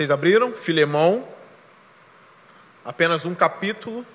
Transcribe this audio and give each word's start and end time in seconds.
Vocês 0.00 0.10
abriram? 0.10 0.54
Filemão. 0.54 1.28
Apenas 2.82 3.26
um 3.26 3.34
capítulo. 3.34 4.06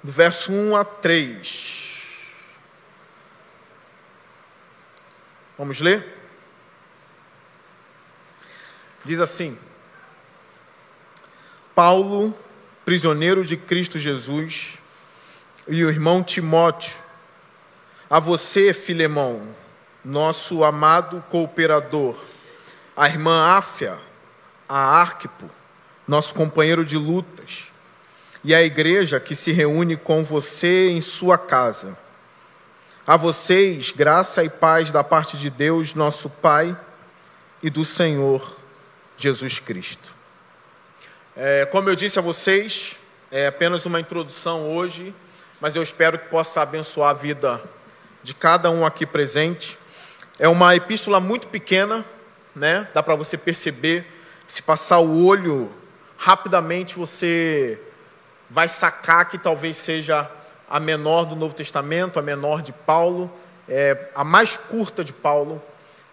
Do 0.00 0.12
verso 0.12 0.52
1 0.52 0.76
a 0.76 0.84
3. 0.84 1.92
Vamos 5.58 5.80
ler? 5.80 6.06
Diz 9.04 9.18
assim: 9.18 9.58
Paulo, 11.74 12.32
prisioneiro 12.84 13.44
de 13.44 13.56
Cristo 13.56 13.98
Jesus, 13.98 14.78
e 15.66 15.84
o 15.84 15.90
irmão 15.90 16.22
Timóteo, 16.22 16.94
a 18.08 18.20
você, 18.20 18.72
Filemão, 18.72 19.52
nosso 20.04 20.62
amado 20.62 21.24
cooperador, 21.28 22.30
a 22.96 23.08
irmã 23.08 23.56
Áfia, 23.56 23.98
a 24.68 25.00
Arquipo, 25.00 25.48
nosso 26.06 26.34
companheiro 26.34 26.84
de 26.84 26.96
lutas, 26.96 27.72
e 28.44 28.54
a 28.54 28.62
igreja 28.62 29.20
que 29.20 29.36
se 29.36 29.52
reúne 29.52 29.96
com 29.96 30.24
você 30.24 30.90
em 30.90 31.00
sua 31.00 31.38
casa. 31.38 31.96
A 33.06 33.16
vocês, 33.16 33.90
graça 33.92 34.44
e 34.44 34.50
paz 34.50 34.92
da 34.92 35.02
parte 35.02 35.36
de 35.36 35.48
Deus, 35.48 35.94
nosso 35.94 36.28
Pai, 36.28 36.76
e 37.62 37.70
do 37.70 37.84
Senhor 37.84 38.56
Jesus 39.16 39.60
Cristo. 39.60 40.14
É, 41.36 41.64
como 41.66 41.88
eu 41.88 41.94
disse 41.94 42.18
a 42.18 42.22
vocês, 42.22 42.96
é 43.30 43.46
apenas 43.46 43.86
uma 43.86 44.00
introdução 44.00 44.70
hoje, 44.74 45.14
mas 45.60 45.76
eu 45.76 45.82
espero 45.82 46.18
que 46.18 46.28
possa 46.28 46.60
abençoar 46.60 47.10
a 47.10 47.14
vida 47.14 47.62
de 48.22 48.34
cada 48.34 48.70
um 48.70 48.84
aqui 48.84 49.06
presente. 49.06 49.78
É 50.38 50.48
uma 50.48 50.74
epístola 50.74 51.20
muito 51.20 51.48
pequena, 51.48 52.04
né? 52.54 52.88
Dá 52.92 53.02
para 53.02 53.14
você 53.14 53.36
perceber, 53.36 54.06
se 54.46 54.62
passar 54.62 54.98
o 54.98 55.24
olho 55.24 55.70
rapidamente 56.16 56.96
você 56.96 57.80
vai 58.48 58.68
sacar 58.68 59.28
que 59.28 59.38
talvez 59.38 59.76
seja 59.76 60.30
a 60.68 60.78
menor 60.78 61.24
do 61.24 61.34
Novo 61.34 61.54
Testamento, 61.54 62.18
a 62.18 62.22
menor 62.22 62.62
de 62.62 62.72
Paulo, 62.72 63.30
é 63.68 64.08
a 64.14 64.22
mais 64.22 64.56
curta 64.56 65.02
de 65.02 65.12
Paulo 65.12 65.60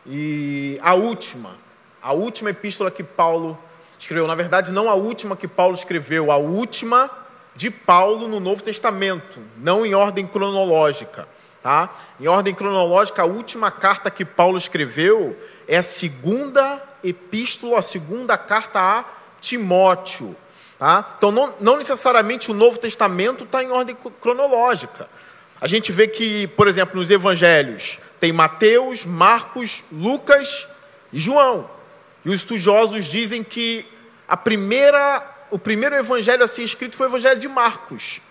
e 0.05 0.79
a 0.81 0.93
última, 0.93 1.55
a 2.01 2.13
última 2.13 2.49
epístola 2.49 2.89
que 2.89 3.03
Paulo 3.03 3.57
escreveu. 3.99 4.25
Na 4.25 4.35
verdade, 4.35 4.71
não 4.71 4.89
a 4.89 4.95
última 4.95 5.35
que 5.35 5.47
Paulo 5.47 5.75
escreveu, 5.75 6.31
a 6.31 6.37
última 6.37 7.09
de 7.55 7.69
Paulo 7.69 8.27
no 8.27 8.39
Novo 8.39 8.63
Testamento, 8.63 9.39
não 9.57 9.85
em 9.85 9.93
ordem 9.93 10.25
cronológica. 10.25 11.27
Tá? 11.61 11.89
Em 12.19 12.27
ordem 12.27 12.55
cronológica, 12.55 13.21
a 13.21 13.25
última 13.25 13.69
carta 13.69 14.09
que 14.09 14.23
Paulo 14.23 14.57
escreveu 14.57 15.37
é 15.69 15.77
a 15.77 15.83
segunda 15.83 16.81
epístola, 17.03 17.77
a 17.77 17.81
segunda 17.83 18.35
carta 18.35 18.79
a 18.79 19.05
Timóteo. 19.39 20.35
Tá? 20.79 21.13
Então, 21.15 21.31
não, 21.31 21.53
não 21.59 21.77
necessariamente 21.77 22.49
o 22.49 22.55
Novo 22.55 22.79
Testamento 22.79 23.43
está 23.43 23.63
em 23.63 23.69
ordem 23.69 23.95
cronológica. 24.19 25.07
A 25.61 25.67
gente 25.67 25.91
vê 25.91 26.07
que, 26.07 26.47
por 26.47 26.67
exemplo, 26.67 26.99
nos 26.99 27.11
evangelhos, 27.11 27.99
tem 28.19 28.33
Mateus, 28.33 29.05
Marcos, 29.05 29.83
Lucas 29.91 30.67
e 31.13 31.19
João. 31.19 31.69
E 32.25 32.29
os 32.29 32.37
estudiosos 32.37 33.05
dizem 33.05 33.43
que 33.43 33.85
a 34.27 34.35
primeira, 34.35 35.23
o 35.51 35.59
primeiro 35.59 35.95
evangelho 35.95 36.43
a 36.43 36.47
ser 36.47 36.63
escrito 36.63 36.95
foi 36.95 37.05
o 37.05 37.11
evangelho 37.11 37.39
de 37.39 37.47
Marcos. 37.47 38.21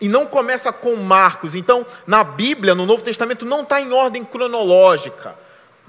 E 0.00 0.08
não 0.08 0.24
começa 0.24 0.72
com 0.72 0.96
Marcos. 0.96 1.54
Então, 1.54 1.84
na 2.06 2.24
Bíblia, 2.24 2.74
no 2.74 2.86
Novo 2.86 3.02
Testamento, 3.02 3.44
não 3.44 3.60
está 3.60 3.78
em 3.78 3.92
ordem 3.92 4.24
cronológica. 4.24 5.36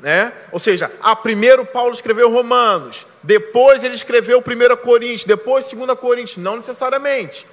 Né? 0.02 0.32
Ou 0.52 0.60
seja, 0.60 0.92
a 1.02 1.16
primeiro 1.16 1.66
Paulo 1.66 1.94
escreveu 1.94 2.32
Romanos, 2.32 3.06
depois 3.22 3.84
ele 3.84 3.96
escreveu 3.96 4.40
1 4.40 4.76
Coríntios, 4.78 5.26
depois 5.26 5.70
2 5.70 6.00
Coríntios, 6.00 6.38
não 6.38 6.56
necessariamente. 6.56 7.46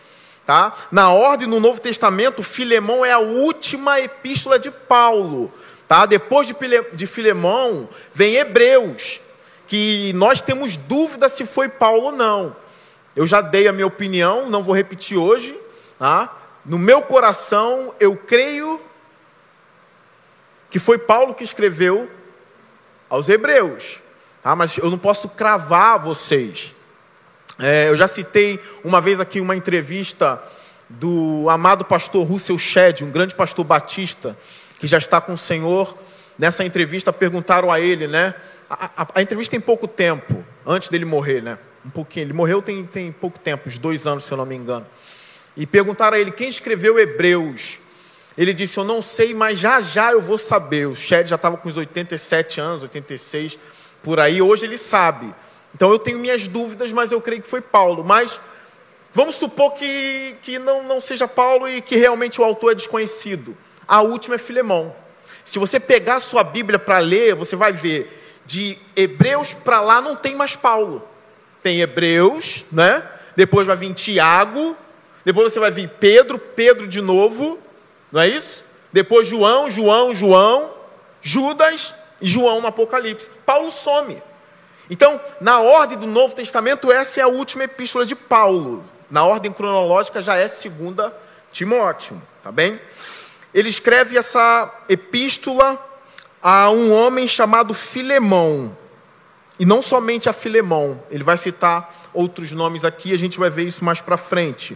Tá? 0.44 0.72
Na 0.93 1.10
ordem 1.10 1.48
no 1.48 1.59
Novo 1.59 1.81
Testamento, 1.81 2.43
Filemão 2.43 3.04
é 3.04 3.10
a 3.10 3.19
última 3.19 3.98
epístola 3.98 4.60
de 4.60 4.71
Paulo. 4.71 5.53
Tá? 5.88 6.06
Depois 6.06 6.53
de 6.93 7.06
Filemão, 7.06 7.88
vem 8.15 8.37
Hebreus, 8.37 9.21
que 9.66 10.12
nós 10.12 10.41
temos 10.41 10.76
dúvida 10.76 11.28
se 11.28 11.44
foi 11.44 11.69
Paulo 11.69 12.04
ou 12.04 12.12
não. 12.12 12.54
Eu 13.16 13.26
já 13.26 13.41
dei 13.41 13.66
a 13.66 13.72
minha 13.72 13.87
opinião, 13.88 14.48
não 14.48 14.62
vou 14.62 14.75
repetir 14.75 15.16
hoje. 15.16 15.59
Tá? 15.98 16.32
No 16.65 16.78
meu 16.78 17.03
coração, 17.03 17.92
eu 17.98 18.16
creio 18.16 18.81
que 20.71 20.78
foi 20.78 20.98
Paulo 20.98 21.34
que 21.34 21.42
escreveu 21.42 22.09
aos 23.09 23.28
Hebreus. 23.28 24.00
Ah, 24.43 24.55
mas 24.55 24.77
eu 24.78 24.91
não 24.91 24.99
posso 24.99 25.28
cravar 25.31 25.99
vocês. 25.99 26.75
É, 27.59 27.89
eu 27.89 27.97
já 27.97 28.06
citei 28.06 28.61
uma 28.84 29.00
vez 29.00 29.19
aqui 29.19 29.41
uma 29.41 29.56
entrevista 29.56 30.43
do 30.89 31.49
amado 31.49 31.84
pastor 31.84 32.27
Russell 32.27 32.59
Shedd, 32.59 33.03
um 33.03 33.11
grande 33.11 33.34
pastor 33.34 33.65
batista, 33.65 34.37
que 34.78 34.87
já 34.87 34.99
está 34.99 35.21
com 35.21 35.33
o 35.33 35.39
Senhor. 35.39 35.97
Nessa 36.39 36.65
entrevista 36.65 37.12
perguntaram 37.12 37.72
a 37.72 37.81
ele, 37.81 38.06
né? 38.06 38.34
A, 38.69 38.91
a, 38.97 39.06
a 39.15 39.22
entrevista 39.22 39.53
tem 39.53 39.61
pouco 39.61 39.89
tempo, 39.89 40.45
antes 40.66 40.89
dele 40.89 41.05
morrer, 41.05 41.43
né? 41.43 41.59
Um 41.84 41.91
pouquinho. 41.91 42.27
Ele 42.27 42.33
morreu 42.33 42.61
tem, 42.61 42.84
tem 42.84 43.11
pouco 43.11 43.39
tempo, 43.39 43.69
uns 43.69 43.78
dois 43.78 44.06
anos, 44.06 44.25
se 44.25 44.33
eu 44.33 44.37
não 44.37 44.47
me 44.47 44.55
engano. 44.55 44.87
E 45.56 45.66
perguntaram 45.66 46.16
a 46.16 46.21
ele 46.21 46.31
quem 46.31 46.49
escreveu 46.49 46.99
Hebreus. 46.99 47.78
Ele 48.36 48.52
disse: 48.52 48.78
Eu 48.78 48.84
não 48.84 49.00
sei, 49.00 49.34
mas 49.34 49.58
já 49.58 49.80
já 49.80 50.12
eu 50.12 50.20
vou 50.20 50.38
saber. 50.38 50.86
O 50.86 50.94
Shed 50.94 51.28
já 51.28 51.36
estava 51.36 51.56
com 51.56 51.69
uns 51.69 51.76
87 51.76 52.60
anos, 52.60 52.82
86 52.82 53.58
por 54.02 54.20
aí, 54.20 54.41
hoje 54.41 54.66
ele 54.66 54.78
sabe. 54.78 55.34
Então 55.74 55.91
eu 55.91 55.98
tenho 55.98 56.19
minhas 56.19 56.47
dúvidas, 56.47 56.92
mas 56.92 57.12
eu 57.12 57.20
creio 57.20 57.42
que 57.42 57.48
foi 57.48 57.60
Paulo. 57.60 58.04
Mas 58.04 58.41
vamos 59.12 59.34
supor 59.34 59.72
que, 59.74 60.36
que 60.42 60.58
não, 60.58 60.82
não 60.84 61.00
seja 61.00 61.26
Paulo 61.26 61.69
e 61.69 61.80
que 61.80 61.97
realmente 61.97 62.41
o 62.41 62.44
autor 62.44 62.72
é 62.72 62.74
desconhecido. 62.74 63.56
A 63.86 64.02
última 64.02 64.36
é 64.36 64.38
Filemão. 64.38 64.94
Se 65.44 65.58
você 65.58 65.78
pegar 65.80 66.16
a 66.16 66.20
sua 66.20 66.44
Bíblia 66.44 66.78
para 66.78 66.98
ler, 66.98 67.34
você 67.34 67.56
vai 67.56 67.72
ver 67.72 68.22
de 68.47 68.78
Hebreus 68.94 69.54
para 69.54 69.80
lá 69.80 70.00
não 70.00 70.14
tem 70.14 70.34
mais 70.34 70.54
Paulo. 70.54 71.06
Tem 71.62 71.80
Hebreus, 71.80 72.64
né? 72.70 73.03
Depois 73.34 73.66
vai 73.66 73.76
vir 73.76 73.92
Tiago, 73.92 74.76
depois 75.24 75.53
você 75.53 75.58
vai 75.58 75.70
vir 75.70 75.91
Pedro, 76.00 76.38
Pedro 76.38 76.86
de 76.86 77.03
novo, 77.03 77.58
não 78.16 78.22
é 78.22 78.28
isso? 78.28 78.65
Depois 78.91 79.27
João, 79.27 79.69
João, 79.69 80.15
João, 80.15 80.71
Judas, 81.21 81.93
e 82.19 82.27
João 82.27 82.62
no 82.62 82.66
Apocalipse. 82.66 83.28
Paulo 83.44 83.71
some. 83.71 84.22
Então, 84.88 85.21
na 85.38 85.60
ordem 85.60 85.99
do 85.99 86.06
Novo 86.06 86.34
Testamento, 86.34 86.91
essa 86.91 87.21
é 87.21 87.22
a 87.22 87.28
última 87.28 87.65
epístola 87.65 88.06
de 88.06 88.15
Paulo. 88.15 88.82
Na 89.10 89.22
ordem 89.22 89.53
cronológica 89.53 90.22
já 90.22 90.34
é 90.34 90.49
segunda 90.49 91.15
Timóteo, 91.53 92.21
tá 92.43 92.50
bem? 92.50 92.81
Ele 93.53 93.69
escreve 93.69 94.16
essa 94.16 94.75
epístola 94.88 95.78
a 96.43 96.71
um 96.71 96.94
homem 96.94 97.28
chamado 97.28 97.75
Filemão. 97.75 98.75
E 99.60 99.66
não 99.66 99.83
somente 99.83 100.27
a 100.27 100.33
Filemão, 100.33 101.03
ele 101.10 101.22
vai 101.22 101.37
citar 101.37 102.09
outros 102.15 102.50
nomes 102.53 102.83
aqui, 102.83 103.12
a 103.12 103.19
gente 103.19 103.38
vai 103.38 103.50
ver 103.50 103.65
isso 103.65 103.84
mais 103.84 104.00
para 104.00 104.16
frente. 104.16 104.75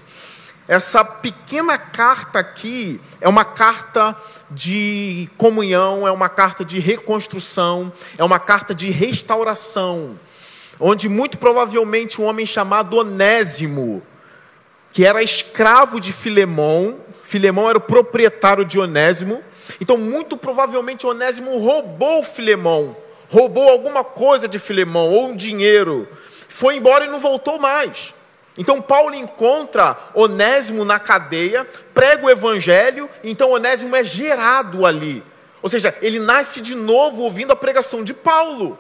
Essa 0.71 1.05
pequena 1.05 1.77
carta 1.77 2.39
aqui 2.39 3.01
é 3.21 3.29
uma 3.29 3.45
carta 3.45 4.17
de 4.49 5.29
comunhão, 5.37 6.07
é 6.07 6.13
uma 6.13 6.29
carta 6.29 6.65
de 6.65 6.79
reconstrução, 6.79 7.93
é 8.17 8.23
uma 8.23 8.39
carta 8.39 8.73
de 8.73 8.89
restauração, 8.89 10.17
onde 10.79 11.09
muito 11.09 11.39
provavelmente 11.39 12.21
um 12.21 12.25
homem 12.25 12.47
chamado 12.47 12.97
Onésimo, 12.97 14.01
que 14.93 15.05
era 15.05 15.25
escravo 15.25 15.99
de 15.99 16.13
Filemão, 16.13 17.01
Filemão 17.25 17.69
era 17.69 17.78
o 17.78 17.83
proprietário 17.83 18.65
de 18.65 18.78
Onésimo, 18.78 19.43
então 19.81 19.97
muito 19.97 20.37
provavelmente 20.37 21.05
Onésimo 21.05 21.59
roubou 21.59 22.23
Filemão, 22.23 22.97
roubou 23.28 23.69
alguma 23.69 24.05
coisa 24.05 24.47
de 24.47 24.61
Filemão, 24.61 25.09
ou 25.09 25.31
um 25.31 25.34
dinheiro, 25.34 26.07
foi 26.49 26.77
embora 26.77 27.07
e 27.07 27.09
não 27.09 27.19
voltou 27.19 27.59
mais. 27.59 28.15
Então 28.60 28.83
Paulo 28.83 29.15
encontra 29.15 29.97
Onésimo 30.12 30.84
na 30.84 30.98
cadeia, 30.98 31.66
prega 31.95 32.27
o 32.27 32.30
evangelho, 32.30 33.09
então 33.24 33.53
Onésimo 33.53 33.97
é 33.97 34.04
gerado 34.04 34.84
ali. 34.84 35.24
Ou 35.62 35.71
seja, 35.71 35.97
ele 36.03 36.18
nasce 36.18 36.60
de 36.60 36.74
novo 36.74 37.22
ouvindo 37.22 37.54
a 37.54 37.57
pregação 37.57 38.04
de 38.04 38.12
Paulo. 38.12 38.78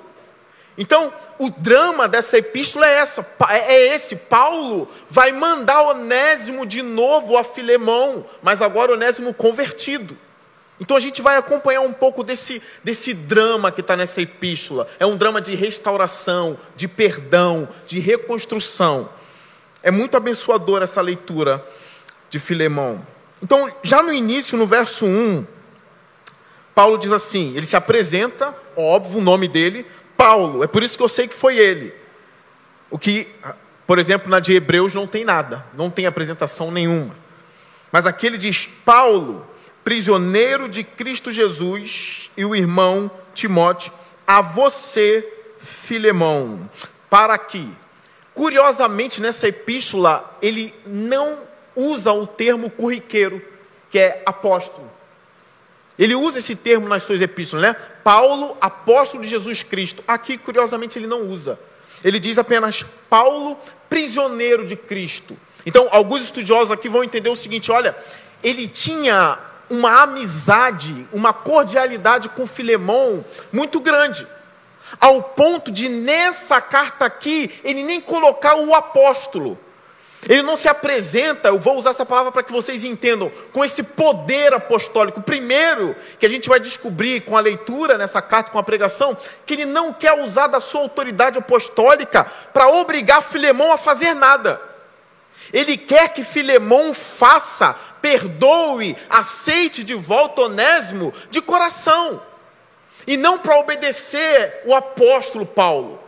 Então, 0.76 1.10
o 1.38 1.48
drama 1.48 2.06
dessa 2.06 2.36
epístola 2.36 2.86
é 2.86 2.96
essa, 2.96 3.26
é, 3.48 3.74
é 3.74 3.94
esse, 3.94 4.16
Paulo 4.16 4.86
vai 5.08 5.32
mandar 5.32 5.80
Onésimo 5.80 6.66
de 6.66 6.82
novo 6.82 7.38
a 7.38 7.42
Filemão, 7.42 8.26
mas 8.42 8.60
agora 8.60 8.92
Onésimo 8.92 9.32
convertido. 9.32 10.14
Então 10.78 10.94
a 10.94 11.00
gente 11.00 11.22
vai 11.22 11.38
acompanhar 11.38 11.80
um 11.80 11.92
pouco 11.92 12.22
desse, 12.22 12.62
desse 12.84 13.14
drama 13.14 13.72
que 13.72 13.80
está 13.80 13.96
nessa 13.96 14.20
epístola. 14.20 14.86
É 14.98 15.06
um 15.06 15.16
drama 15.16 15.40
de 15.40 15.54
restauração, 15.54 16.58
de 16.76 16.86
perdão, 16.86 17.66
de 17.86 17.98
reconstrução. 17.98 19.08
É 19.82 19.90
muito 19.90 20.16
abençoadora 20.16 20.84
essa 20.84 21.00
leitura 21.00 21.64
de 22.28 22.38
Filemão. 22.38 23.04
Então, 23.42 23.72
já 23.82 24.02
no 24.02 24.12
início, 24.12 24.58
no 24.58 24.66
verso 24.66 25.06
1, 25.06 25.46
Paulo 26.74 26.98
diz 26.98 27.12
assim: 27.12 27.56
ele 27.56 27.66
se 27.66 27.76
apresenta, 27.76 28.54
óbvio, 28.76 29.18
o 29.18 29.22
nome 29.22 29.48
dele, 29.48 29.86
Paulo. 30.16 30.62
É 30.62 30.66
por 30.66 30.82
isso 30.82 30.96
que 30.96 31.02
eu 31.02 31.08
sei 31.08 31.26
que 31.26 31.34
foi 31.34 31.56
ele. 31.58 31.94
O 32.90 32.98
que, 32.98 33.28
por 33.86 33.98
exemplo, 33.98 34.30
na 34.30 34.40
de 34.40 34.52
Hebreus 34.52 34.94
não 34.94 35.06
tem 35.06 35.24
nada, 35.24 35.64
não 35.74 35.90
tem 35.90 36.06
apresentação 36.06 36.70
nenhuma. 36.70 37.14
Mas 37.90 38.06
aqui 38.06 38.26
ele 38.26 38.38
diz: 38.38 38.66
Paulo, 38.66 39.46
prisioneiro 39.82 40.68
de 40.68 40.84
Cristo 40.84 41.32
Jesus, 41.32 42.30
e 42.36 42.44
o 42.44 42.54
irmão 42.54 43.10
Timóteo, 43.34 43.92
a 44.26 44.40
você, 44.40 45.26
Filemão, 45.58 46.68
para 47.08 47.36
que, 47.36 47.68
curiosamente 48.40 49.20
nessa 49.20 49.48
epístola, 49.48 50.38
ele 50.40 50.74
não 50.86 51.40
usa 51.76 52.10
o 52.10 52.26
termo 52.26 52.70
corriqueiro, 52.70 53.42
que 53.90 53.98
é 53.98 54.22
apóstolo. 54.24 54.90
Ele 55.98 56.14
usa 56.14 56.38
esse 56.38 56.56
termo 56.56 56.88
nas 56.88 57.02
suas 57.02 57.20
epístolas, 57.20 57.66
né? 57.66 57.76
Paulo, 58.02 58.56
apóstolo 58.58 59.22
de 59.22 59.28
Jesus 59.28 59.62
Cristo. 59.62 60.02
Aqui, 60.08 60.38
curiosamente, 60.38 60.98
ele 60.98 61.06
não 61.06 61.28
usa. 61.28 61.60
Ele 62.02 62.18
diz 62.18 62.38
apenas 62.38 62.82
Paulo, 63.10 63.58
prisioneiro 63.90 64.66
de 64.66 64.74
Cristo. 64.74 65.36
Então, 65.66 65.86
alguns 65.90 66.22
estudiosos 66.22 66.70
aqui 66.70 66.88
vão 66.88 67.04
entender 67.04 67.28
o 67.28 67.36
seguinte: 67.36 67.70
olha, 67.70 67.94
ele 68.42 68.66
tinha 68.66 69.38
uma 69.68 70.04
amizade, 70.04 71.06
uma 71.12 71.34
cordialidade 71.34 72.30
com 72.30 72.46
Filemão 72.46 73.22
muito 73.52 73.80
grande, 73.80 74.26
ao 74.98 75.22
ponto 75.22 75.70
de 75.70 75.88
nessa 75.88 76.60
carta 76.60 77.04
aqui 77.04 77.60
ele 77.62 77.82
nem 77.82 78.00
colocar 78.00 78.56
o 78.56 78.74
apóstolo. 78.74 79.58
Ele 80.28 80.42
não 80.42 80.56
se 80.56 80.68
apresenta, 80.68 81.48
eu 81.48 81.58
vou 81.58 81.76
usar 81.78 81.90
essa 81.90 82.04
palavra 82.04 82.30
para 82.30 82.42
que 82.42 82.52
vocês 82.52 82.84
entendam, 82.84 83.32
com 83.52 83.64
esse 83.64 83.82
poder 83.82 84.52
apostólico. 84.52 85.22
Primeiro, 85.22 85.96
que 86.18 86.26
a 86.26 86.28
gente 86.28 86.48
vai 86.48 86.60
descobrir 86.60 87.22
com 87.22 87.36
a 87.36 87.40
leitura 87.40 87.96
nessa 87.96 88.20
carta, 88.20 88.50
com 88.50 88.58
a 88.58 88.62
pregação, 88.62 89.16
que 89.46 89.54
ele 89.54 89.64
não 89.64 89.94
quer 89.94 90.20
usar 90.20 90.46
da 90.46 90.60
sua 90.60 90.82
autoridade 90.82 91.38
apostólica 91.38 92.24
para 92.52 92.68
obrigar 92.68 93.22
Filemão 93.22 93.72
a 93.72 93.78
fazer 93.78 94.12
nada. 94.12 94.60
Ele 95.52 95.76
quer 95.76 96.12
que 96.12 96.22
Filemão 96.22 96.92
faça, 96.92 97.74
perdoe, 98.02 98.96
aceite 99.08 99.82
de 99.82 99.94
volta 99.94 100.42
Onésimo 100.42 101.14
de 101.30 101.40
coração, 101.40 102.22
e 103.06 103.16
não 103.16 103.38
para 103.38 103.58
obedecer 103.58 104.62
o 104.64 104.74
apóstolo 104.74 105.46
Paulo. 105.46 106.02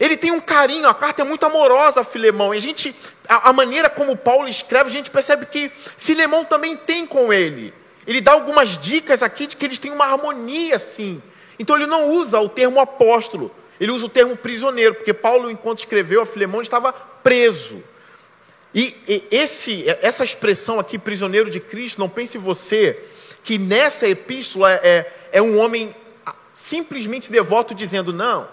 Ele 0.00 0.16
tem 0.16 0.30
um 0.30 0.40
carinho, 0.40 0.88
a 0.88 0.94
carta 0.94 1.22
é 1.22 1.24
muito 1.24 1.44
amorosa 1.44 2.00
a 2.00 2.04
Filemão. 2.04 2.54
E 2.54 2.58
a 2.58 2.60
gente, 2.60 2.94
a, 3.28 3.50
a, 3.50 3.52
maneira 3.52 3.90
como 3.90 4.16
Paulo 4.16 4.48
escreve, 4.48 4.88
a 4.88 4.92
gente 4.92 5.10
percebe 5.10 5.46
que 5.46 5.70
Filemão 5.70 6.44
também 6.44 6.76
tem 6.76 7.06
com 7.06 7.32
ele. 7.32 7.74
Ele 8.06 8.20
dá 8.20 8.32
algumas 8.32 8.78
dicas 8.78 9.22
aqui 9.22 9.46
de 9.46 9.56
que 9.56 9.64
eles 9.64 9.78
têm 9.78 9.92
uma 9.92 10.06
harmonia, 10.06 10.78
sim. 10.78 11.22
Então 11.58 11.76
ele 11.76 11.86
não 11.86 12.10
usa 12.10 12.40
o 12.40 12.48
termo 12.48 12.80
apóstolo, 12.80 13.54
ele 13.78 13.92
usa 13.92 14.06
o 14.06 14.08
termo 14.08 14.36
prisioneiro, 14.36 14.94
porque 14.94 15.12
Paulo, 15.12 15.50
enquanto 15.50 15.80
escreveu 15.80 16.22
a 16.22 16.26
Filemão, 16.26 16.62
estava 16.62 16.92
preso. 16.92 17.82
E, 18.74 18.96
e 19.06 19.24
esse, 19.30 19.84
essa 20.00 20.24
expressão 20.24 20.80
aqui, 20.80 20.98
prisioneiro 20.98 21.50
de 21.50 21.60
Cristo, 21.60 22.00
não 22.00 22.08
pense 22.08 22.38
você 22.38 22.98
que 23.44 23.58
nessa 23.58 24.08
epístola 24.08 24.72
é, 24.72 24.80
é 24.82 25.12
um 25.40 25.58
homem 25.58 25.94
simplesmente 26.52 27.32
devoto 27.32 27.74
dizendo, 27.74 28.12
não, 28.12 28.48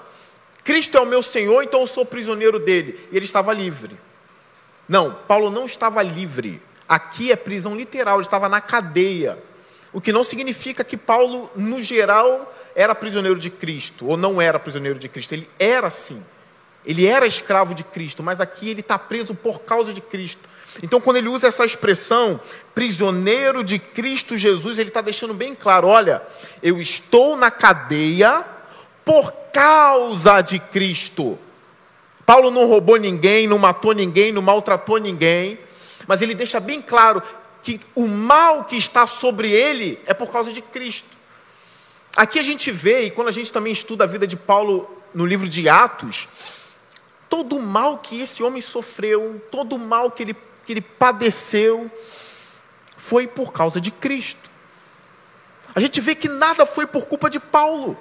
Cristo 0.64 0.98
é 0.98 1.02
o 1.02 1.06
meu 1.06 1.22
Senhor, 1.22 1.64
então 1.64 1.82
eu 1.82 1.88
sou 1.88 2.06
prisioneiro 2.06 2.60
dele. 2.60 3.00
E 3.12 3.18
ele 3.18 3.26
estava 3.26 3.54
livre. 3.54 4.00
Não, 4.88 5.14
Paulo 5.28 5.50
não 5.50 5.66
estava 5.66 6.02
livre. 6.04 6.62
Aqui 6.88 7.32
é 7.32 7.36
prisão 7.36 7.76
literal, 7.76 8.18
ele 8.18 8.24
estava 8.24 8.48
na 8.48 8.62
cadeia. 8.62 9.38
O 9.92 10.00
que 10.00 10.12
não 10.12 10.24
significa 10.24 10.84
que 10.84 10.96
Paulo, 10.96 11.50
no 11.56 11.82
geral, 11.82 12.56
era 12.76 12.94
prisioneiro 12.94 13.40
de 13.40 13.50
Cristo, 13.50 14.08
ou 14.08 14.16
não 14.16 14.42
era 14.42 14.60
prisioneiro 14.60 15.00
de 15.00 15.10
Cristo. 15.10 15.34
Ele 15.34 15.50
era 15.58 15.90
sim. 15.90 16.24
Ele 16.86 17.06
era 17.06 17.28
escravo 17.28 17.74
de 17.74 17.84
Cristo, 17.84 18.24
mas 18.24 18.40
aqui 18.40 18.70
ele 18.70 18.82
está 18.82 18.98
preso 18.98 19.36
por 19.36 19.62
causa 19.62 19.94
de 19.94 20.02
Cristo. 20.02 20.48
Então, 20.82 21.02
quando 21.02 21.18
ele 21.18 21.28
usa 21.28 21.48
essa 21.48 21.66
expressão, 21.66 22.40
prisioneiro 22.74 23.64
de 23.64 23.78
Cristo 23.78 24.38
Jesus, 24.38 24.80
ele 24.80 24.90
está 24.90 25.02
deixando 25.02 25.34
bem 25.34 25.54
claro: 25.54 25.88
olha, 25.88 26.22
eu 26.64 26.80
estou 26.80 27.36
na 27.36 27.52
cadeia 27.52 28.46
por 29.04 29.32
causa 29.52 30.42
de 30.42 30.60
Cristo. 30.60 31.38
Paulo 32.26 32.52
não 32.52 32.68
roubou 32.68 32.98
ninguém, 32.98 33.48
não 33.48 33.58
matou 33.58 33.94
ninguém, 33.94 34.32
não 34.32 34.42
maltratou 34.42 34.98
ninguém, 34.98 35.60
mas 36.08 36.22
ele 36.22 36.36
deixa 36.36 36.60
bem 36.60 36.82
claro 36.82 37.22
que 37.64 37.82
o 37.96 38.08
mal 38.08 38.64
que 38.64 38.78
está 38.78 39.06
sobre 39.08 39.52
ele 39.52 40.00
é 40.06 40.14
por 40.14 40.32
causa 40.32 40.54
de 40.54 40.62
Cristo. 40.62 41.10
Aqui 42.16 42.40
a 42.40 42.44
gente 42.44 42.72
vê, 42.72 43.04
e 43.04 43.12
quando 43.12 43.30
a 43.30 43.32
gente 43.32 43.52
também 43.52 43.74
estuda 43.74 44.04
a 44.04 44.08
vida 44.08 44.28
de 44.28 44.36
Paulo 44.36 44.90
no 45.14 45.26
livro 45.26 45.48
de 45.48 45.68
Atos, 45.68 46.28
todo 47.30 47.58
o 47.58 47.62
mal 47.62 47.98
que 47.98 48.22
esse 48.22 48.44
homem 48.44 48.62
sofreu, 48.62 49.42
todo 49.52 49.76
o 49.76 49.80
mal 49.80 50.12
que 50.12 50.24
ele, 50.24 50.36
que 50.70 50.74
ele 50.74 50.82
padeceu, 50.82 51.90
foi 52.96 53.26
por 53.26 53.52
causa 53.52 53.82
de 53.82 53.90
Cristo. 53.90 54.52
A 55.74 55.80
gente 55.80 56.00
vê 56.00 56.14
que 56.14 56.30
nada 56.30 56.64
foi 56.64 56.86
por 56.86 57.08
culpa 57.08 57.28
de 57.28 57.40
Paulo. 57.40 57.98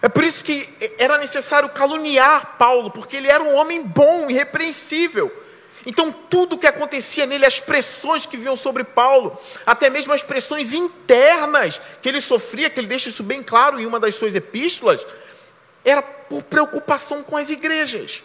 É 0.00 0.08
por 0.08 0.24
isso 0.24 0.42
que 0.42 0.66
era 0.98 1.18
necessário 1.18 1.68
caluniar 1.68 2.56
Paulo, 2.56 2.90
porque 2.90 3.14
ele 3.14 3.28
era 3.28 3.44
um 3.44 3.54
homem 3.56 3.82
bom, 3.82 4.30
irrepreensível. 4.30 5.30
Então, 5.84 6.10
tudo 6.10 6.56
o 6.56 6.58
que 6.58 6.66
acontecia 6.66 7.26
nele, 7.26 7.44
as 7.44 7.60
pressões 7.60 8.24
que 8.24 8.38
vinham 8.38 8.56
sobre 8.56 8.82
Paulo, 8.82 9.38
até 9.66 9.90
mesmo 9.90 10.14
as 10.14 10.22
pressões 10.22 10.72
internas 10.72 11.78
que 12.00 12.08
ele 12.08 12.22
sofria, 12.22 12.70
que 12.70 12.80
ele 12.80 12.86
deixa 12.86 13.10
isso 13.10 13.22
bem 13.22 13.42
claro 13.42 13.78
em 13.78 13.84
uma 13.84 14.00
das 14.00 14.14
suas 14.14 14.34
epístolas, 14.34 15.06
era 15.84 16.00
por 16.00 16.42
preocupação 16.42 17.22
com 17.22 17.36
as 17.36 17.50
igrejas. 17.50 18.22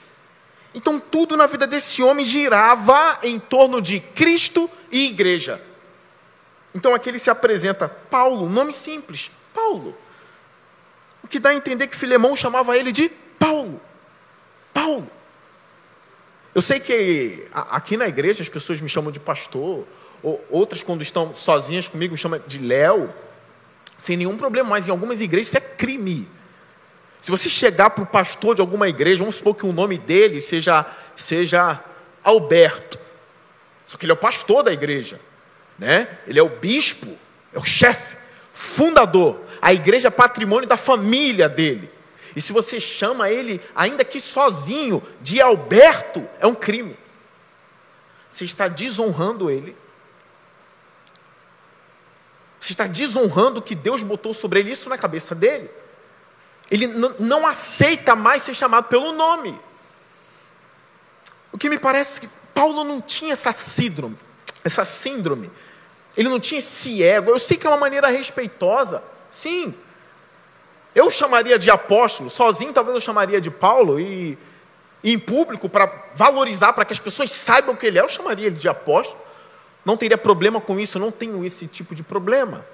Então, 0.75 0.99
tudo 0.99 1.37
na 1.37 1.47
vida 1.47 1.65
desse 1.65 2.03
homem 2.03 2.25
girava 2.25 3.17
em 3.23 3.39
torno 3.39 3.81
de 3.81 4.01
Cristo 4.01 4.69
e 4.91 5.07
igreja. 5.07 5.61
Então, 6.75 6.93
aqui 6.93 7.07
ele 7.07 7.17
se 7.17 7.29
apresenta, 7.29 7.87
Paulo, 7.87 8.49
nome 8.49 8.73
simples, 8.73 9.31
Paulo. 9.53 9.97
O 11.23 11.27
que 11.29 11.39
dá 11.39 11.51
a 11.51 11.55
entender 11.55 11.87
que 11.87 11.95
Filemão 11.95 12.35
chamava 12.35 12.77
ele 12.77 12.91
de 12.91 13.09
Paulo. 13.39 13.79
Paulo. 14.73 15.09
Eu 16.53 16.61
sei 16.61 16.81
que 16.81 17.47
aqui 17.53 17.95
na 17.95 18.09
igreja 18.09 18.43
as 18.43 18.49
pessoas 18.49 18.81
me 18.81 18.89
chamam 18.89 19.13
de 19.13 19.19
pastor, 19.19 19.87
ou 20.21 20.45
outras, 20.49 20.83
quando 20.83 21.01
estão 21.01 21.33
sozinhas 21.33 21.87
comigo, 21.87 22.11
me 22.11 22.17
chamam 22.17 22.41
de 22.45 22.57
Léo, 22.59 23.13
sem 23.97 24.17
nenhum 24.17 24.35
problema, 24.35 24.71
mas 24.71 24.89
em 24.89 24.91
algumas 24.91 25.21
igrejas 25.21 25.47
isso 25.47 25.57
é 25.57 25.61
crime. 25.61 26.27
Se 27.25 27.31
você 27.31 27.49
chegar 27.49 27.89
para 27.89 28.03
o 28.03 28.05
pastor 28.05 28.53
de 28.53 28.61
alguma 28.61 28.87
igreja, 28.87 29.23
vamos 29.23 29.37
supor 29.37 29.55
que 29.55 29.65
o 29.65 29.73
nome 29.73 29.97
dele 29.97 30.39
seja, 30.39 30.85
seja 31.15 31.83
Alberto, 32.23 32.99
só 33.83 33.97
que 33.97 34.05
ele 34.05 34.11
é 34.11 34.13
o 34.13 34.15
pastor 34.15 34.61
da 34.61 34.71
igreja, 34.71 35.19
né? 35.75 36.19
ele 36.27 36.37
é 36.37 36.43
o 36.43 36.49
bispo, 36.49 37.17
é 37.51 37.57
o 37.57 37.65
chefe, 37.65 38.15
fundador 38.53 39.43
a 39.59 39.73
igreja 39.73 40.09
é 40.09 40.11
patrimônio 40.11 40.69
da 40.69 40.77
família 40.77 41.49
dele. 41.49 41.91
E 42.35 42.39
se 42.39 42.53
você 42.53 42.79
chama 42.79 43.31
ele, 43.31 43.59
ainda 43.75 44.05
que 44.05 44.19
sozinho, 44.19 45.01
de 45.19 45.41
Alberto, 45.41 46.29
é 46.39 46.45
um 46.45 46.53
crime. 46.53 46.95
Você 48.29 48.45
está 48.45 48.67
desonrando 48.67 49.49
ele. 49.49 49.75
Você 52.59 52.73
está 52.73 52.85
desonrando 52.85 53.59
o 53.59 53.63
que 53.63 53.73
Deus 53.73 54.03
botou 54.03 54.35
sobre 54.35 54.59
ele, 54.59 54.69
isso 54.69 54.87
na 54.87 54.99
cabeça 54.99 55.33
dele. 55.33 55.67
Ele 56.69 56.87
não 57.19 57.45
aceita 57.45 58.15
mais 58.15 58.43
ser 58.43 58.53
chamado 58.53 58.85
pelo 58.85 59.11
nome. 59.11 59.59
O 61.51 61.57
que 61.57 61.69
me 61.69 61.77
parece 61.77 62.21
que 62.21 62.29
Paulo 62.53 62.83
não 62.83 63.01
tinha 63.01 63.33
essa 63.33 63.51
síndrome, 63.51 64.17
essa 64.63 64.83
síndrome. 64.83 65.51
Ele 66.17 66.29
não 66.29 66.39
tinha 66.39 66.59
esse 66.59 67.03
ego. 67.03 67.29
Eu 67.29 67.39
sei 67.39 67.57
que 67.57 67.67
é 67.67 67.69
uma 67.69 67.77
maneira 67.77 68.07
respeitosa. 68.07 69.03
Sim. 69.31 69.73
Eu 70.95 71.11
chamaria 71.11 71.59
de 71.59 71.69
apóstolo, 71.69 72.29
sozinho 72.29 72.71
talvez 72.71 72.95
eu 72.95 73.01
chamaria 73.01 73.41
de 73.41 73.51
Paulo, 73.51 73.99
e, 73.99 74.37
em 75.03 75.19
público, 75.19 75.67
para 75.67 75.91
valorizar, 76.15 76.71
para 76.71 76.85
que 76.85 76.93
as 76.93 76.99
pessoas 76.99 77.31
saibam 77.31 77.75
que 77.75 77.85
ele 77.85 77.99
é, 77.99 78.01
eu 78.01 78.07
chamaria 78.07 78.47
ele 78.47 78.55
de 78.55 78.69
apóstolo. 78.69 79.19
Não 79.83 79.97
teria 79.97 80.17
problema 80.17 80.61
com 80.61 80.79
isso, 80.79 80.97
eu 80.97 81.01
não 81.01 81.11
tenho 81.11 81.43
esse 81.43 81.67
tipo 81.67 81.93
de 81.93 82.01
problema. 82.01 82.65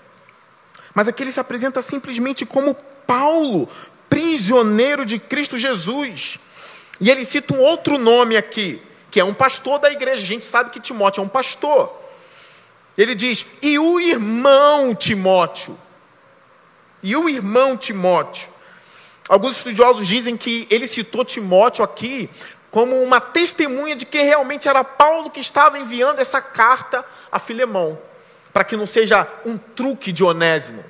Mas 0.94 1.08
aqui 1.08 1.24
ele 1.24 1.32
se 1.32 1.40
apresenta 1.40 1.82
simplesmente 1.82 2.46
como 2.46 2.78
Paulo, 3.12 3.68
prisioneiro 4.10 5.06
de 5.06 5.20
Cristo 5.20 5.58
Jesus. 5.58 6.40
E 7.02 7.12
ele 7.12 7.26
cita 7.26 7.54
um 7.54 7.60
outro 7.60 7.98
nome 7.98 8.38
aqui, 8.38 8.82
que 9.10 9.20
é 9.20 9.26
um 9.26 9.34
pastor 9.34 9.80
da 9.80 9.92
igreja. 9.92 10.24
A 10.24 10.26
gente 10.26 10.46
sabe 10.46 10.70
que 10.70 10.80
Timóteo 10.80 11.20
é 11.20 11.26
um 11.26 11.28
pastor. 11.28 11.94
Ele 12.98 13.14
diz: 13.14 13.46
e 13.62 13.78
o 13.78 14.00
irmão 14.00 14.96
Timóteo 14.96 15.78
e 17.04 17.14
o 17.18 17.28
irmão 17.28 17.76
Timóteo. 17.76 18.48
Alguns 19.28 19.58
estudiosos 19.58 20.08
dizem 20.08 20.38
que 20.38 20.66
ele 20.70 20.88
citou 20.88 21.26
Timóteo 21.26 21.84
aqui 21.84 22.30
como 22.70 22.96
uma 23.04 23.20
testemunha 23.20 23.94
de 23.94 24.06
que 24.06 24.22
realmente 24.22 24.70
era 24.70 24.86
Paulo 24.86 25.30
que 25.30 25.42
estava 25.42 25.78
enviando 25.78 26.20
essa 26.20 26.42
carta 26.42 27.06
a 27.30 27.40
Filemão, 27.40 28.00
para 28.54 28.64
que 28.64 28.78
não 28.78 28.88
seja 28.88 29.28
um 29.46 29.58
truque 29.58 30.14
de 30.14 30.24
Onésimo. 30.24 30.86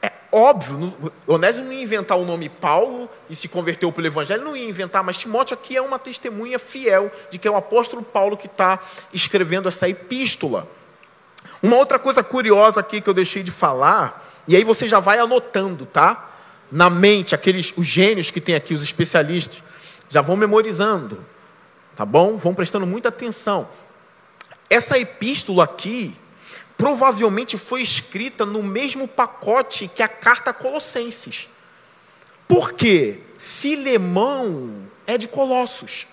É, 0.00 0.21
óbvio, 0.32 1.12
Onésimo 1.26 1.66
não 1.66 1.72
ia 1.74 1.82
inventar 1.82 2.16
o 2.16 2.24
nome 2.24 2.48
Paulo 2.48 3.08
e 3.28 3.36
se 3.36 3.46
converteu 3.46 3.94
o 3.94 4.06
Evangelho, 4.06 4.42
não 4.42 4.56
ia 4.56 4.68
inventar, 4.68 5.04
mas 5.04 5.18
Timóteo 5.18 5.54
aqui 5.54 5.76
é 5.76 5.82
uma 5.82 5.98
testemunha 5.98 6.58
fiel 6.58 7.12
de 7.30 7.38
que 7.38 7.46
é 7.46 7.50
o 7.50 7.56
apóstolo 7.56 8.02
Paulo 8.02 8.36
que 8.36 8.46
está 8.46 8.80
escrevendo 9.12 9.68
essa 9.68 9.88
epístola. 9.88 10.66
Uma 11.62 11.76
outra 11.76 11.98
coisa 11.98 12.24
curiosa 12.24 12.80
aqui 12.80 13.00
que 13.00 13.08
eu 13.08 13.14
deixei 13.14 13.42
de 13.42 13.50
falar, 13.50 14.42
e 14.48 14.56
aí 14.56 14.64
você 14.64 14.88
já 14.88 14.98
vai 14.98 15.18
anotando, 15.18 15.84
tá? 15.84 16.30
Na 16.70 16.88
mente, 16.88 17.34
aqueles 17.34 17.74
os 17.76 17.86
gênios 17.86 18.30
que 18.30 18.40
tem 18.40 18.54
aqui, 18.54 18.72
os 18.74 18.82
especialistas, 18.82 19.62
já 20.08 20.22
vão 20.22 20.36
memorizando, 20.36 21.24
tá 21.94 22.06
bom? 22.06 22.36
Vão 22.38 22.54
prestando 22.54 22.86
muita 22.86 23.10
atenção. 23.10 23.68
Essa 24.70 24.98
epístola 24.98 25.64
aqui, 25.64 26.16
provavelmente 26.82 27.56
foi 27.56 27.80
escrita 27.80 28.44
no 28.44 28.60
mesmo 28.60 29.06
pacote 29.06 29.86
que 29.86 30.02
a 30.02 30.08
carta 30.08 30.52
Colossenses. 30.52 31.48
Por 32.48 32.72
quê? 32.72 33.20
Filemão 33.38 34.88
é 35.06 35.16
de 35.16 35.28
Colossos. 35.28 36.08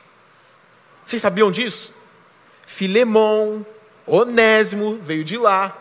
Vocês 1.04 1.20
sabiam 1.20 1.50
disso? 1.50 1.92
Filemão, 2.68 3.66
Onésimo 4.06 5.00
veio 5.02 5.24
de 5.24 5.38
lá 5.38 5.76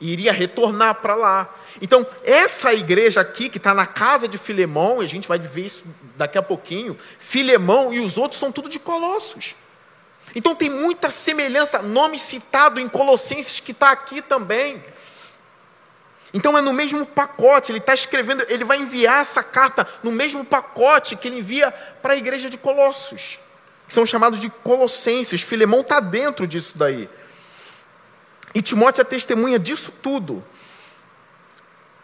iria 0.00 0.32
retornar 0.32 0.96
para 0.96 1.14
lá. 1.14 1.54
Então, 1.80 2.04
essa 2.24 2.74
igreja 2.74 3.20
aqui, 3.20 3.48
que 3.48 3.58
está 3.58 3.72
na 3.72 3.86
casa 3.86 4.26
de 4.26 4.36
Filemão, 4.36 5.00
e 5.00 5.04
a 5.06 5.08
gente 5.08 5.28
vai 5.28 5.38
ver 5.38 5.66
isso 5.66 5.84
daqui 6.16 6.36
a 6.36 6.42
pouquinho, 6.42 6.96
Filemão 7.20 7.94
e 7.94 8.00
os 8.00 8.18
outros 8.18 8.40
são 8.40 8.50
tudo 8.50 8.68
de 8.68 8.80
Colossos. 8.80 9.54
Então 10.34 10.54
tem 10.54 10.70
muita 10.70 11.10
semelhança, 11.10 11.82
nome 11.82 12.18
citado 12.18 12.80
em 12.80 12.88
Colossenses 12.88 13.60
que 13.60 13.72
está 13.72 13.90
aqui 13.90 14.22
também. 14.22 14.82
Então 16.34 16.56
é 16.56 16.62
no 16.62 16.72
mesmo 16.72 17.04
pacote, 17.04 17.70
ele 17.70 17.78
está 17.78 17.92
escrevendo, 17.92 18.44
ele 18.48 18.64
vai 18.64 18.78
enviar 18.78 19.20
essa 19.20 19.42
carta 19.42 19.86
no 20.02 20.10
mesmo 20.10 20.44
pacote 20.44 21.16
que 21.16 21.28
ele 21.28 21.40
envia 21.40 21.70
para 22.00 22.14
a 22.14 22.16
igreja 22.16 22.48
de 22.48 22.56
Colossos, 22.56 23.38
que 23.86 23.92
são 23.92 24.06
chamados 24.06 24.38
de 24.38 24.48
Colossenses. 24.48 25.42
Filemão 25.42 25.82
está 25.82 26.00
dentro 26.00 26.46
disso 26.46 26.78
daí. 26.78 27.08
E 28.54 28.62
Timóteo 28.62 29.02
é 29.02 29.04
testemunha 29.04 29.58
disso 29.58 29.92
tudo. 30.02 30.42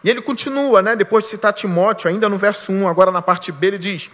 E 0.03 0.09
ele 0.09 0.21
continua, 0.21 0.81
né, 0.81 0.95
depois 0.95 1.23
de 1.23 1.31
citar 1.31 1.51
Timóteo, 1.51 2.09
ainda 2.09 2.29
no 2.29 2.37
verso 2.37 2.71
1, 2.71 2.87
agora 2.87 3.11
na 3.11 3.21
parte 3.21 3.51
B, 3.51 3.67
ele 3.67 3.77
diz: 3.77 4.09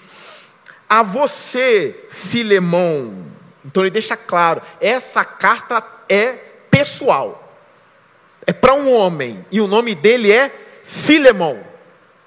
A 0.89 1.03
você, 1.03 2.05
Filemão, 2.09 3.34
então 3.65 3.83
ele 3.83 3.89
deixa 3.89 4.15
claro: 4.15 4.61
essa 4.79 5.25
carta 5.25 5.83
é 6.07 6.33
pessoal. 6.69 7.41
É 8.45 8.53
para 8.53 8.75
um 8.75 8.93
homem. 8.93 9.43
E 9.51 9.59
o 9.59 9.67
nome 9.67 9.95
dele 9.95 10.31
é 10.31 10.49
Filemão. 10.71 11.65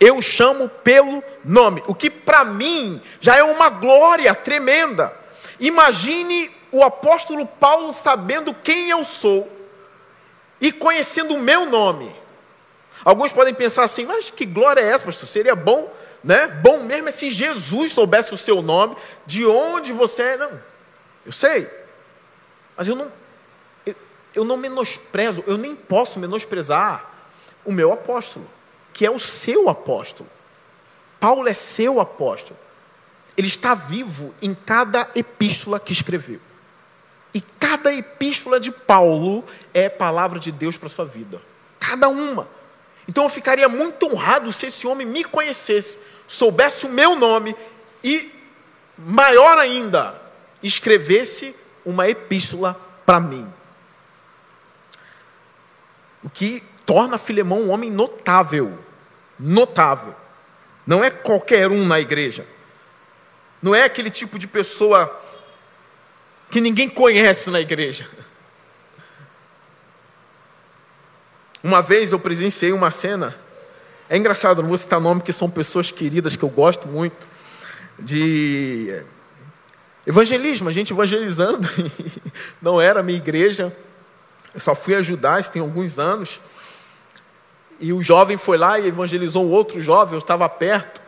Eu 0.00 0.20
chamo 0.20 0.68
pelo 0.68 1.22
nome. 1.44 1.82
O 1.86 1.94
que 1.94 2.10
para 2.10 2.44
mim 2.44 3.00
já 3.20 3.36
é 3.36 3.42
uma 3.42 3.68
glória 3.68 4.34
tremenda. 4.34 5.16
Imagine 5.60 6.50
o 6.72 6.82
apóstolo 6.82 7.46
Paulo 7.46 7.92
sabendo 7.92 8.52
quem 8.52 8.90
eu 8.90 9.04
sou 9.04 9.48
e 10.60 10.72
conhecendo 10.72 11.34
o 11.34 11.40
meu 11.40 11.66
nome. 11.66 12.14
Alguns 13.04 13.32
podem 13.32 13.54
pensar 13.54 13.84
assim, 13.84 14.04
mas 14.04 14.28
que 14.28 14.44
glória 14.44 14.80
é 14.80 14.88
essa, 14.88 15.04
pastor? 15.04 15.28
Seria 15.28 15.54
bom, 15.54 15.92
né? 16.22 16.48
Bom 16.48 16.82
mesmo 16.82 17.08
é 17.08 17.12
se 17.12 17.30
Jesus 17.30 17.92
soubesse 17.92 18.34
o 18.34 18.36
seu 18.36 18.60
nome, 18.60 18.96
de 19.24 19.46
onde 19.46 19.92
você 19.92 20.22
é. 20.22 20.36
Não, 20.36 20.60
eu 21.28 21.32
sei. 21.32 21.70
Mas 22.74 22.88
eu 22.88 22.96
não, 22.96 23.12
eu, 23.84 23.94
eu 24.34 24.44
não 24.46 24.56
menosprezo, 24.56 25.44
eu 25.46 25.58
nem 25.58 25.76
posso 25.76 26.18
menosprezar 26.18 27.04
o 27.66 27.70
meu 27.70 27.92
apóstolo, 27.92 28.48
que 28.94 29.04
é 29.04 29.10
o 29.10 29.18
seu 29.18 29.68
apóstolo. 29.68 30.28
Paulo 31.20 31.46
é 31.46 31.52
seu 31.52 32.00
apóstolo. 32.00 32.58
Ele 33.36 33.46
está 33.46 33.74
vivo 33.74 34.34
em 34.40 34.54
cada 34.54 35.06
epístola 35.14 35.78
que 35.78 35.92
escreveu. 35.92 36.40
E 37.34 37.42
cada 37.60 37.92
epístola 37.92 38.58
de 38.58 38.70
Paulo 38.70 39.44
é 39.74 39.90
palavra 39.90 40.38
de 40.38 40.50
Deus 40.50 40.78
para 40.78 40.88
sua 40.88 41.04
vida. 41.04 41.42
Cada 41.78 42.08
uma. 42.08 42.48
Então 43.06 43.24
eu 43.24 43.28
ficaria 43.28 43.68
muito 43.68 44.06
honrado 44.06 44.50
se 44.50 44.66
esse 44.66 44.86
homem 44.86 45.06
me 45.06 45.24
conhecesse, 45.24 45.98
soubesse 46.26 46.86
o 46.86 46.90
meu 46.90 47.14
nome 47.16 47.54
e, 48.02 48.32
maior 48.96 49.58
ainda, 49.58 50.27
escrevesse 50.62 51.54
uma 51.84 52.08
epístola 52.08 52.74
para 53.06 53.20
mim. 53.20 53.50
O 56.22 56.28
que 56.28 56.62
torna 56.84 57.18
Filemão 57.18 57.62
um 57.62 57.70
homem 57.70 57.90
notável. 57.90 58.78
Notável. 59.38 60.14
Não 60.86 61.04
é 61.04 61.10
qualquer 61.10 61.70
um 61.70 61.84
na 61.84 62.00
igreja. 62.00 62.46
Não 63.62 63.74
é 63.74 63.84
aquele 63.84 64.10
tipo 64.10 64.38
de 64.38 64.46
pessoa 64.46 65.22
que 66.50 66.60
ninguém 66.60 66.88
conhece 66.88 67.50
na 67.50 67.60
igreja. 67.60 68.08
Uma 71.62 71.82
vez 71.82 72.12
eu 72.12 72.18
presenciei 72.18 72.72
uma 72.72 72.90
cena. 72.90 73.36
É 74.08 74.16
engraçado, 74.16 74.62
não 74.62 74.68
vou 74.68 74.78
citar 74.78 75.00
nome, 75.00 75.20
porque 75.20 75.32
são 75.32 75.50
pessoas 75.50 75.90
queridas 75.90 76.36
que 76.36 76.42
eu 76.42 76.48
gosto 76.48 76.88
muito. 76.88 77.28
De 77.98 79.02
Evangelismo, 80.08 80.70
a 80.70 80.72
gente 80.72 80.90
evangelizando, 80.90 81.68
não 82.62 82.80
era 82.80 83.00
a 83.00 83.02
minha 83.02 83.18
igreja, 83.18 83.76
eu 84.54 84.58
só 84.58 84.74
fui 84.74 84.94
ajudar, 84.94 85.38
isso 85.38 85.52
tem 85.52 85.60
alguns 85.60 85.98
anos. 85.98 86.40
E 87.78 87.92
o 87.92 88.02
jovem 88.02 88.38
foi 88.38 88.56
lá 88.56 88.78
e 88.78 88.86
evangelizou 88.86 89.44
um 89.44 89.50
outro 89.50 89.82
jovem, 89.82 90.14
eu 90.14 90.18
estava 90.18 90.48
perto, 90.48 91.02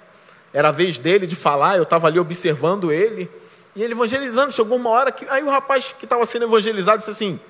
era 0.52 0.68
a 0.68 0.70
vez 0.70 0.98
dele 0.98 1.26
de 1.26 1.34
falar, 1.34 1.78
eu 1.78 1.84
estava 1.84 2.08
ali 2.08 2.20
observando 2.20 2.92
ele, 2.92 3.30
e 3.74 3.82
ele 3.82 3.94
evangelizando, 3.94 4.52
chegou 4.52 4.76
uma 4.76 4.90
hora 4.90 5.10
que. 5.10 5.24
Aí 5.30 5.42
o 5.42 5.48
rapaz 5.48 5.94
que 5.98 6.04
estava 6.04 6.26
sendo 6.26 6.44
evangelizado 6.44 6.98
disse 6.98 7.10
assim: 7.10 7.40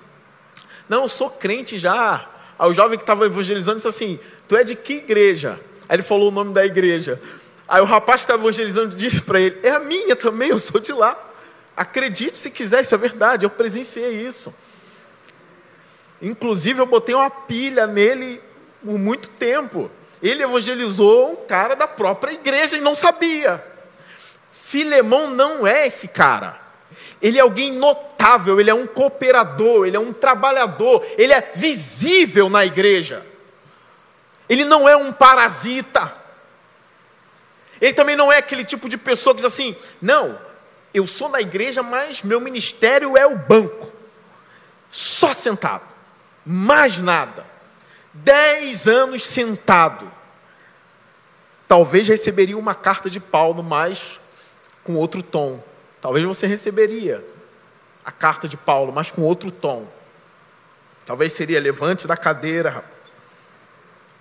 Não, 0.88 1.02
eu 1.02 1.08
sou 1.08 1.30
crente 1.30 1.80
já. 1.80 2.28
Aí 2.56 2.70
o 2.70 2.74
jovem 2.74 2.96
que 2.96 3.02
estava 3.02 3.26
evangelizando 3.26 3.78
disse 3.78 3.88
assim: 3.88 4.20
Tu 4.46 4.54
é 4.54 4.62
de 4.62 4.76
que 4.76 4.98
igreja? 4.98 5.58
Aí 5.88 5.96
ele 5.96 6.04
falou 6.04 6.28
o 6.28 6.30
nome 6.30 6.54
da 6.54 6.64
igreja. 6.64 7.20
Aí 7.66 7.80
o 7.80 7.86
rapaz 7.86 8.20
que 8.20 8.26
estava 8.26 8.40
evangelizando 8.40 8.96
disse 8.96 9.22
para 9.22 9.40
ele: 9.40 9.58
É 9.64 9.72
a 9.72 9.80
minha 9.80 10.14
também, 10.14 10.50
eu 10.50 10.58
sou 10.60 10.80
de 10.80 10.92
lá. 10.92 11.29
Acredite 11.80 12.36
se 12.36 12.50
quiser, 12.50 12.82
isso 12.82 12.94
é 12.94 12.98
verdade, 12.98 13.46
eu 13.46 13.48
presenciei 13.48 14.10
isso. 14.10 14.54
Inclusive, 16.20 16.78
eu 16.78 16.84
botei 16.84 17.14
uma 17.14 17.30
pilha 17.30 17.86
nele 17.86 18.38
por 18.84 18.98
muito 18.98 19.30
tempo. 19.30 19.90
Ele 20.22 20.42
evangelizou 20.42 21.32
um 21.32 21.36
cara 21.46 21.74
da 21.74 21.88
própria 21.88 22.32
igreja 22.32 22.76
e 22.76 22.82
não 22.82 22.94
sabia. 22.94 23.64
Filemão 24.52 25.30
não 25.30 25.66
é 25.66 25.86
esse 25.86 26.06
cara. 26.06 26.60
Ele 27.22 27.38
é 27.38 27.40
alguém 27.40 27.72
notável, 27.72 28.60
ele 28.60 28.68
é 28.68 28.74
um 28.74 28.86
cooperador, 28.86 29.86
ele 29.86 29.96
é 29.96 30.00
um 30.00 30.12
trabalhador, 30.12 31.02
ele 31.16 31.32
é 31.32 31.40
visível 31.54 32.50
na 32.50 32.62
igreja. 32.62 33.24
Ele 34.50 34.66
não 34.66 34.86
é 34.86 34.98
um 34.98 35.14
parasita. 35.14 36.14
Ele 37.80 37.94
também 37.94 38.16
não 38.16 38.30
é 38.30 38.36
aquele 38.36 38.64
tipo 38.64 38.86
de 38.86 38.98
pessoa 38.98 39.34
que 39.34 39.40
diz 39.40 39.50
assim: 39.50 39.74
não, 40.02 40.49
eu 40.92 41.06
sou 41.06 41.28
na 41.28 41.40
igreja, 41.40 41.82
mas 41.82 42.22
meu 42.22 42.40
ministério 42.40 43.16
é 43.16 43.26
o 43.26 43.36
banco. 43.36 43.90
Só 44.90 45.32
sentado. 45.32 45.84
Mais 46.44 46.98
nada. 46.98 47.46
Dez 48.12 48.88
anos 48.88 49.24
sentado. 49.24 50.10
Talvez 51.68 52.08
receberia 52.08 52.58
uma 52.58 52.74
carta 52.74 53.08
de 53.08 53.20
Paulo, 53.20 53.62
mas 53.62 54.20
com 54.82 54.94
outro 54.94 55.22
tom. 55.22 55.62
Talvez 56.00 56.24
você 56.26 56.46
receberia 56.46 57.24
a 58.04 58.10
carta 58.10 58.48
de 58.48 58.56
Paulo, 58.56 58.92
mas 58.92 59.10
com 59.10 59.22
outro 59.22 59.52
tom. 59.52 59.86
Talvez 61.04 61.32
seria 61.32 61.60
levante 61.60 62.08
da 62.08 62.16
cadeira. 62.16 62.84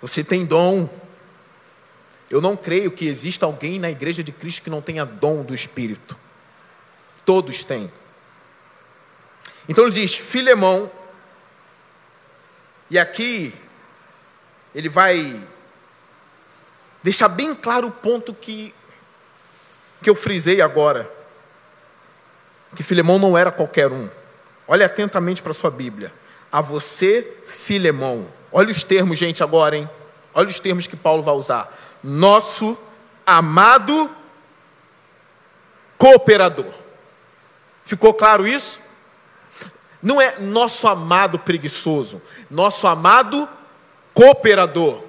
Você 0.01 0.23
tem 0.23 0.45
dom. 0.45 0.87
Eu 2.29 2.39
não 2.39 2.55
creio 2.55 2.91
que 2.91 3.07
exista 3.07 3.47
alguém 3.47 3.79
na 3.79 3.89
igreja 3.89 4.23
de 4.23 4.31
Cristo 4.31 4.61
que 4.61 4.69
não 4.69 4.81
tenha 4.81 5.03
dom 5.03 5.41
do 5.41 5.55
Espírito. 5.55 6.15
Todos 7.29 7.63
têm. 7.63 7.93
Então 9.67 9.83
ele 9.83 9.93
diz: 9.93 10.15
Filemão, 10.15 10.91
e 12.89 12.97
aqui 12.97 13.53
ele 14.73 14.89
vai 14.89 15.39
deixar 17.03 17.27
bem 17.27 17.53
claro 17.53 17.89
o 17.89 17.91
ponto 17.91 18.33
que, 18.33 18.73
que 20.01 20.09
eu 20.09 20.15
frisei 20.15 20.59
agora. 20.59 21.07
Que 22.75 22.81
Filemão 22.81 23.19
não 23.19 23.37
era 23.37 23.51
qualquer 23.51 23.91
um. 23.91 24.09
Olhe 24.67 24.83
atentamente 24.83 25.43
para 25.43 25.51
a 25.51 25.53
sua 25.53 25.69
Bíblia. 25.69 26.11
A 26.51 26.61
você, 26.61 27.37
Filemão. 27.45 28.27
Olha 28.51 28.71
os 28.71 28.83
termos, 28.83 29.19
gente, 29.19 29.43
agora, 29.43 29.77
hein? 29.77 29.87
Olha 30.33 30.49
os 30.49 30.59
termos 30.59 30.87
que 30.87 30.95
Paulo 30.95 31.21
vai 31.21 31.35
usar. 31.35 31.71
Nosso 32.03 32.75
amado 33.23 34.09
cooperador. 35.95 36.78
Ficou 37.89 38.13
claro 38.13 38.47
isso? 38.47 38.79
Não 39.99 40.21
é 40.21 40.37
nosso 40.37 40.87
amado 40.87 41.39
preguiçoso, 41.39 42.21
nosso 42.47 42.85
amado 42.85 43.49
cooperador. 44.13 45.01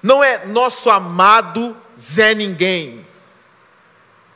Não 0.00 0.22
é 0.22 0.46
nosso 0.46 0.88
amado 0.88 1.76
Zé 1.98 2.32
Ninguém. 2.32 3.04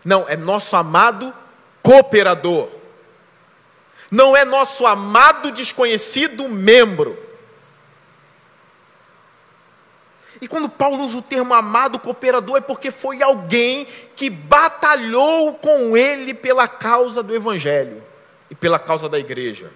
Não, 0.04 0.28
é 0.28 0.36
nosso 0.36 0.74
amado 0.74 1.32
cooperador. 1.80 2.70
Não 4.10 4.36
é 4.36 4.44
nosso 4.44 4.84
amado 4.84 5.52
desconhecido 5.52 6.48
membro. 6.48 7.16
E 10.44 10.46
quando 10.46 10.68
Paulo 10.68 11.02
usa 11.02 11.16
o 11.16 11.22
termo 11.22 11.54
amado 11.54 11.98
cooperador, 11.98 12.58
é 12.58 12.60
porque 12.60 12.90
foi 12.90 13.22
alguém 13.22 13.86
que 14.14 14.28
batalhou 14.28 15.54
com 15.54 15.96
ele 15.96 16.34
pela 16.34 16.68
causa 16.68 17.22
do 17.22 17.34
Evangelho 17.34 18.02
e 18.50 18.54
pela 18.54 18.78
causa 18.78 19.08
da 19.08 19.18
igreja. 19.18 19.72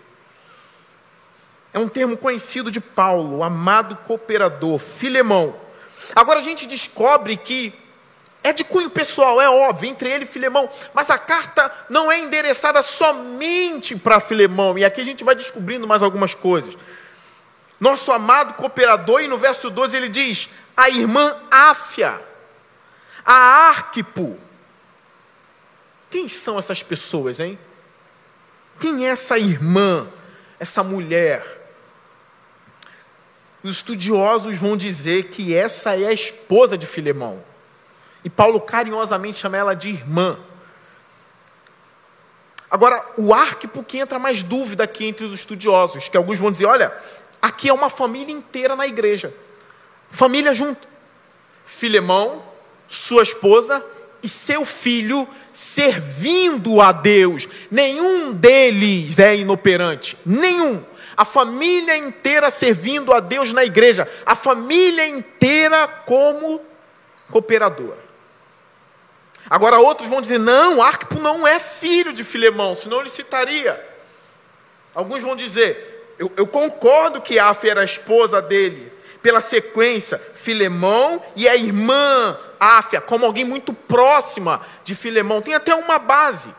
É 1.73 1.79
um 1.79 1.89
termo 1.89 2.19
conhecido 2.19 2.71
de 2.71 2.81
Paulo, 2.83 3.43
amado 3.43 3.97
cooperador, 4.07 4.79
Filemão. 4.79 5.57
Agora 6.15 6.39
a 6.39 6.43
gente 6.43 6.67
descobre 6.67 7.39
que 7.39 7.73
é 8.45 8.53
de 8.53 8.63
cunho 8.63 8.91
pessoal, 8.91 9.41
é 9.41 9.49
óbvio, 9.49 9.89
entre 9.89 10.11
ele 10.11 10.25
e 10.25 10.29
Filemão, 10.29 10.69
mas 10.93 11.09
a 11.09 11.17
carta 11.17 11.73
não 11.89 12.13
é 12.13 12.19
endereçada 12.19 12.83
somente 12.83 13.97
para 13.97 14.21
Filemão, 14.21 14.77
e 14.77 14.85
aqui 14.85 15.01
a 15.01 15.05
gente 15.05 15.25
vai 15.25 15.35
descobrindo 15.35 15.89
mais 15.89 16.03
algumas 16.03 16.35
coisas. 16.35 16.77
Nosso 17.81 18.11
amado 18.11 18.55
cooperador, 18.55 19.23
e 19.23 19.29
no 19.29 19.39
verso 19.39 19.71
12 19.71 19.97
ele 19.97 20.09
diz: 20.09 20.51
a 20.77 20.89
irmã 20.89 21.37
Áfia, 21.51 22.21
a 23.25 23.69
Arquipo. 23.69 24.39
Quem 26.11 26.29
são 26.29 26.59
essas 26.59 26.83
pessoas, 26.83 27.39
hein? 27.41 27.59
Quem 28.81 29.07
é 29.07 29.11
essa 29.11 29.39
irmã, 29.39 30.07
essa 30.59 30.83
mulher? 30.83 31.59
Os 33.63 33.77
estudiosos 33.77 34.57
vão 34.57 34.77
dizer 34.77 35.25
que 35.25 35.55
essa 35.55 35.99
é 35.99 36.07
a 36.07 36.13
esposa 36.13 36.79
de 36.79 36.87
Filemão. 36.87 37.43
E 38.25 38.31
Paulo 38.31 38.61
carinhosamente 38.61 39.39
chama 39.39 39.57
ela 39.57 39.75
de 39.75 39.89
irmã. 39.89 40.39
Agora, 42.71 43.05
o 43.17 43.35
arquipo 43.35 43.83
que 43.83 43.99
entra 43.99 44.19
mais 44.19 44.43
dúvida 44.43 44.85
aqui 44.85 45.07
entre 45.07 45.25
os 45.25 45.33
estudiosos, 45.33 46.09
que 46.09 46.17
alguns 46.17 46.39
vão 46.39 46.53
dizer: 46.53 46.67
olha, 46.67 46.97
aqui 47.41 47.69
é 47.69 47.73
uma 47.73 47.89
família 47.89 48.33
inteira 48.33 48.75
na 48.75 48.87
igreja. 48.87 49.33
Família 50.11 50.55
junto. 50.55 50.89
Filemão, 51.65 52.43
sua 52.89 53.23
esposa 53.23 53.85
e 54.23 54.29
seu 54.29 54.65
filho 54.65 55.29
servindo 55.53 56.81
a 56.81 56.93
Deus. 56.93 57.49
Nenhum 57.71 58.33
deles 58.33 59.19
é 59.19 59.37
inoperante. 59.37 60.17
Nenhum 60.25 60.83
a 61.19 61.25
família 61.25 61.97
inteira 61.97 62.49
servindo 62.49 63.13
a 63.13 63.19
Deus 63.19 63.53
na 63.53 63.65
igreja, 63.65 64.09
a 64.25 64.37
família 64.37 65.05
inteira 65.05 65.89
como 65.89 66.61
cooperadora. 67.29 67.99
Agora 69.51 69.81
outros 69.81 70.09
vão 70.09 70.21
dizer: 70.21 70.39
não, 70.39 70.81
Arquipo 70.81 71.19
não 71.19 71.45
é 71.45 71.59
filho 71.59 72.13
de 72.13 72.23
Filemão, 72.23 72.77
senão 72.77 73.01
ele 73.01 73.11
citaria. 73.11 73.85
Alguns 74.95 75.21
vão 75.21 75.35
dizer: 75.35 75.98
eu, 76.19 76.33
eu 76.37 76.47
concordo 76.47 77.21
que 77.21 77.39
Áfia 77.39 77.71
era 77.71 77.81
a 77.83 77.85
esposa 77.85 78.43
dele, 78.43 78.93
pela 79.23 79.41
sequência, 79.41 80.21
Filemão 80.35 81.23
e 81.37 81.49
a 81.49 81.57
irmã 81.57 82.39
Áfia, 82.59 83.01
como 83.01 83.25
alguém 83.25 83.45
muito 83.45 83.73
próxima 83.73 84.61
de 84.85 84.95
Filemão, 84.95 85.43
tem 85.43 85.55
até 85.55 85.75
uma 85.75 85.99
base. 85.99 86.55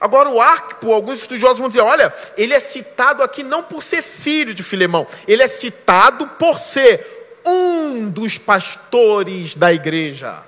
Agora, 0.00 0.28
o 0.28 0.40
Arquipo, 0.40 0.92
alguns 0.92 1.20
estudiosos 1.20 1.58
vão 1.58 1.68
dizer: 1.68 1.80
olha, 1.80 2.14
ele 2.36 2.54
é 2.54 2.60
citado 2.60 3.22
aqui 3.22 3.42
não 3.42 3.62
por 3.62 3.82
ser 3.82 4.02
filho 4.02 4.54
de 4.54 4.62
Filemão, 4.62 5.06
ele 5.26 5.42
é 5.42 5.48
citado 5.48 6.26
por 6.26 6.58
ser 6.58 7.40
um 7.44 8.08
dos 8.08 8.38
pastores 8.38 9.56
da 9.56 9.72
igreja. 9.72 10.42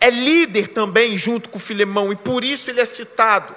É 0.00 0.10
líder 0.10 0.68
também 0.68 1.16
junto 1.16 1.48
com 1.48 1.58
Filemão, 1.58 2.12
e 2.12 2.16
por 2.16 2.42
isso 2.42 2.68
ele 2.70 2.80
é 2.80 2.84
citado. 2.84 3.54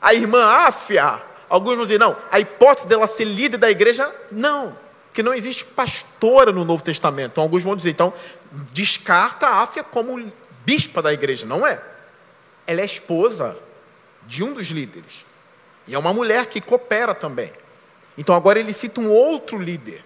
A 0.00 0.12
irmã 0.12 0.44
Áfia, 0.44 1.20
alguns 1.54 1.74
vão 1.74 1.82
dizer: 1.82 1.98
não, 1.98 2.16
a 2.30 2.40
hipótese 2.40 2.86
dela 2.86 3.06
ser 3.06 3.24
líder 3.24 3.58
da 3.58 3.70
igreja, 3.70 4.10
não, 4.30 4.76
que 5.12 5.22
não 5.22 5.34
existe 5.34 5.64
pastora 5.64 6.52
no 6.52 6.64
Novo 6.64 6.82
Testamento. 6.82 7.32
Então, 7.32 7.44
alguns 7.44 7.62
vão 7.62 7.76
dizer: 7.76 7.90
então, 7.90 8.12
descarta 8.72 9.46
a 9.46 9.62
Áfia 9.62 9.82
como 9.82 10.32
bispa 10.64 11.00
da 11.00 11.12
igreja, 11.12 11.46
não 11.46 11.66
é 11.66 11.80
ela 12.66 12.80
é 12.80 12.84
esposa 12.84 13.56
de 14.26 14.42
um 14.42 14.54
dos 14.54 14.68
líderes. 14.68 15.24
E 15.86 15.94
é 15.94 15.98
uma 15.98 16.12
mulher 16.12 16.46
que 16.46 16.60
coopera 16.60 17.14
também. 17.14 17.52
Então 18.16 18.34
agora 18.34 18.58
ele 18.58 18.72
cita 18.72 19.00
um 19.00 19.10
outro 19.10 19.58
líder. 19.58 20.04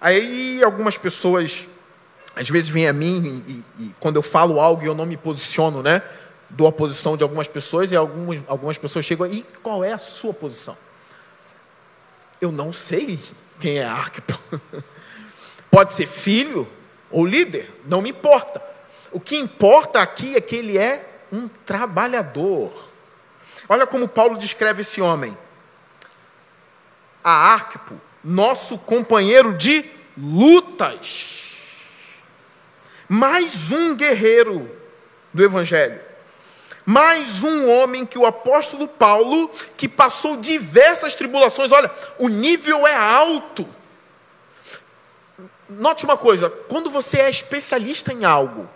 Aí 0.00 0.62
algumas 0.62 0.96
pessoas, 0.96 1.66
às 2.34 2.48
vezes, 2.48 2.68
vêm 2.68 2.88
a 2.88 2.92
mim 2.92 3.42
e, 3.46 3.52
e, 3.52 3.86
e 3.86 3.94
quando 4.00 4.16
eu 4.16 4.22
falo 4.22 4.60
algo 4.60 4.82
e 4.82 4.86
eu 4.86 4.94
não 4.94 5.06
me 5.06 5.16
posiciono, 5.16 5.82
né? 5.82 6.02
Dou 6.56 6.68
a 6.68 6.72
posição 6.72 7.16
de 7.16 7.24
algumas 7.24 7.48
pessoas 7.48 7.90
e 7.90 7.96
algumas, 7.96 8.40
algumas 8.46 8.78
pessoas 8.78 9.04
chegam 9.04 9.26
e 9.26 9.42
qual 9.60 9.82
é 9.82 9.92
a 9.92 9.98
sua 9.98 10.32
posição? 10.32 10.76
Eu 12.40 12.52
não 12.52 12.72
sei 12.72 13.18
quem 13.58 13.78
é 13.78 13.84
Arquipo. 13.84 14.38
Pode 15.68 15.92
ser 15.92 16.06
filho 16.06 16.68
ou 17.10 17.26
líder, 17.26 17.68
não 17.86 18.00
me 18.00 18.10
importa. 18.10 18.62
O 19.10 19.18
que 19.18 19.36
importa 19.36 20.00
aqui 20.00 20.36
é 20.36 20.40
que 20.40 20.54
ele 20.54 20.78
é 20.78 21.24
um 21.32 21.48
trabalhador. 21.48 22.72
Olha 23.68 23.86
como 23.86 24.06
Paulo 24.06 24.38
descreve 24.38 24.82
esse 24.82 25.00
homem. 25.00 25.36
A 27.22 27.54
Arquipo, 27.54 28.00
nosso 28.22 28.78
companheiro 28.78 29.54
de 29.54 29.84
lutas. 30.16 31.40
Mais 33.08 33.72
um 33.72 33.96
guerreiro 33.96 34.70
do 35.32 35.42
Evangelho. 35.42 36.13
Mais 36.86 37.42
um 37.42 37.70
homem 37.70 38.04
que 38.04 38.18
o 38.18 38.26
apóstolo 38.26 38.86
Paulo, 38.86 39.50
que 39.76 39.88
passou 39.88 40.36
diversas 40.36 41.14
tribulações, 41.14 41.72
olha, 41.72 41.90
o 42.18 42.28
nível 42.28 42.86
é 42.86 42.94
alto. 42.94 43.66
Note 45.68 46.04
uma 46.04 46.16
coisa: 46.16 46.50
quando 46.50 46.90
você 46.90 47.20
é 47.20 47.30
especialista 47.30 48.12
em 48.12 48.24
algo, 48.26 48.68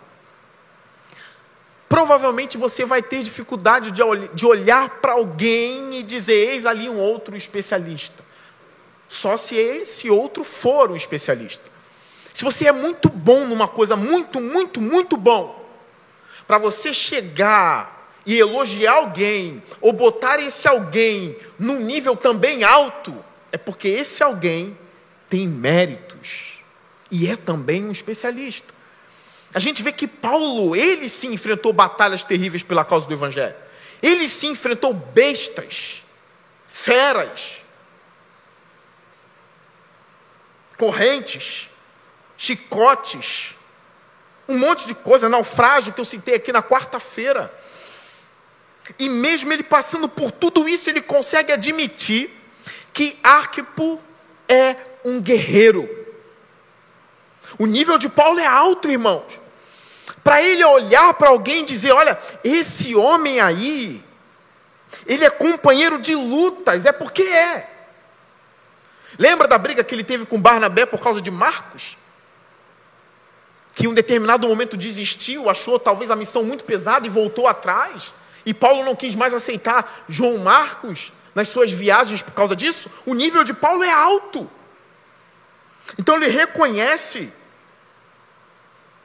provavelmente 1.86 2.56
você 2.56 2.86
vai 2.86 3.02
ter 3.02 3.22
dificuldade 3.22 3.90
de, 3.90 4.02
de 4.32 4.46
olhar 4.46 4.88
para 5.00 5.12
alguém 5.12 5.98
e 5.98 6.02
dizer: 6.02 6.54
eis 6.54 6.64
ali 6.64 6.88
um 6.88 6.98
outro 6.98 7.36
especialista. 7.36 8.24
Só 9.06 9.36
se 9.36 9.54
esse 9.54 10.10
outro 10.10 10.44
for 10.44 10.90
um 10.90 10.96
especialista. 10.96 11.64
Se 12.32 12.44
você 12.44 12.68
é 12.68 12.72
muito 12.72 13.10
bom 13.10 13.46
numa 13.46 13.68
coisa, 13.68 13.96
muito, 13.96 14.40
muito, 14.40 14.80
muito 14.80 15.16
bom, 15.16 15.68
para 16.46 16.56
você 16.56 16.92
chegar 16.94 17.97
e 18.28 18.38
elogiar 18.38 18.92
alguém, 18.92 19.62
ou 19.80 19.90
botar 19.90 20.38
esse 20.38 20.68
alguém 20.68 21.34
num 21.58 21.80
nível 21.80 22.14
também 22.14 22.62
alto, 22.62 23.24
é 23.50 23.56
porque 23.56 23.88
esse 23.88 24.22
alguém 24.22 24.76
tem 25.30 25.48
méritos 25.48 26.58
e 27.10 27.26
é 27.26 27.36
também 27.36 27.82
um 27.82 27.90
especialista. 27.90 28.74
A 29.54 29.58
gente 29.58 29.82
vê 29.82 29.90
que 29.92 30.06
Paulo, 30.06 30.76
ele 30.76 31.08
sim 31.08 31.32
enfrentou 31.32 31.72
batalhas 31.72 32.22
terríveis 32.22 32.62
pela 32.62 32.84
causa 32.84 33.06
do 33.06 33.14
Evangelho. 33.14 33.56
Ele 34.02 34.28
sim 34.28 34.50
enfrentou 34.50 34.92
bestas, 34.92 36.04
feras, 36.66 37.62
correntes, 40.76 41.70
chicotes, 42.36 43.54
um 44.46 44.58
monte 44.58 44.86
de 44.86 44.94
coisa, 44.94 45.30
naufrágio 45.30 45.94
que 45.94 46.00
eu 46.02 46.04
citei 46.04 46.34
aqui 46.34 46.52
na 46.52 46.62
quarta-feira. 46.62 47.50
E 48.98 49.08
mesmo 49.08 49.52
ele 49.52 49.62
passando 49.62 50.08
por 50.08 50.30
tudo 50.30 50.68
isso, 50.68 50.88
ele 50.88 51.00
consegue 51.00 51.52
admitir 51.52 52.30
que 52.92 53.18
Arquipo 53.22 54.00
é 54.48 54.76
um 55.04 55.20
guerreiro. 55.20 55.88
O 57.58 57.66
nível 57.66 57.98
de 57.98 58.08
Paulo 58.08 58.38
é 58.38 58.46
alto, 58.46 58.88
irmãos. 58.88 59.40
Para 60.22 60.42
ele 60.42 60.64
olhar 60.64 61.14
para 61.14 61.28
alguém 61.28 61.60
e 61.60 61.64
dizer: 61.64 61.92
olha, 61.92 62.18
esse 62.44 62.94
homem 62.94 63.40
aí, 63.40 64.02
ele 65.06 65.24
é 65.24 65.30
companheiro 65.30 66.00
de 66.00 66.14
lutas, 66.14 66.84
é 66.84 66.92
porque 66.92 67.22
é. 67.22 67.70
Lembra 69.18 69.48
da 69.48 69.58
briga 69.58 69.82
que 69.82 69.94
ele 69.94 70.04
teve 70.04 70.26
com 70.26 70.40
Barnabé 70.40 70.86
por 70.86 71.00
causa 71.00 71.20
de 71.20 71.30
Marcos? 71.30 71.96
Que 73.72 73.86
em 73.86 73.88
um 73.88 73.94
determinado 73.94 74.46
momento 74.46 74.76
desistiu, 74.76 75.48
achou 75.48 75.78
talvez 75.78 76.10
a 76.10 76.16
missão 76.16 76.42
muito 76.42 76.64
pesada 76.64 77.06
e 77.06 77.10
voltou 77.10 77.46
atrás. 77.46 78.12
E 78.48 78.54
Paulo 78.54 78.82
não 78.82 78.96
quis 78.96 79.14
mais 79.14 79.34
aceitar 79.34 80.06
João 80.08 80.38
Marcos 80.38 81.12
nas 81.34 81.48
suas 81.48 81.70
viagens 81.70 82.22
por 82.22 82.32
causa 82.32 82.56
disso. 82.56 82.90
O 83.04 83.12
nível 83.12 83.44
de 83.44 83.52
Paulo 83.52 83.82
é 83.84 83.92
alto. 83.92 84.50
Então 85.98 86.16
ele 86.16 86.28
reconhece 86.28 87.30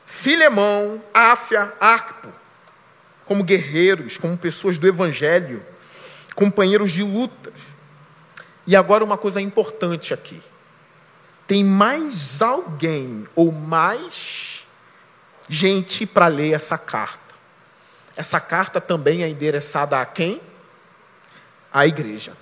Filemão, 0.06 1.04
Áfia, 1.14 1.74
Arquipo, 1.78 2.30
como 3.26 3.44
guerreiros, 3.44 4.18
como 4.18 4.38
pessoas 4.38 4.78
do 4.78 4.88
Evangelho, 4.88 5.62
companheiros 6.36 6.92
de 6.92 7.04
lutas. 7.04 7.54
E 8.66 8.78
agora 8.78 9.04
uma 9.04 9.18
coisa 9.18 9.42
importante 9.42 10.14
aqui. 10.14 10.42
tem 11.46 11.66
mais 11.66 12.42
alguém 12.42 13.28
ou 13.36 13.52
mais 13.52 14.66
gente 15.50 16.06
para 16.06 16.28
ler 16.28 16.54
essa 16.54 16.78
carta. 16.78 17.23
Essa 18.15 18.39
carta 18.39 18.80
também 18.80 19.23
é 19.23 19.30
endereçada 19.30 19.99
a 19.99 20.06
quem? 20.06 20.41
À 21.71 21.88
igreja. 21.88 22.34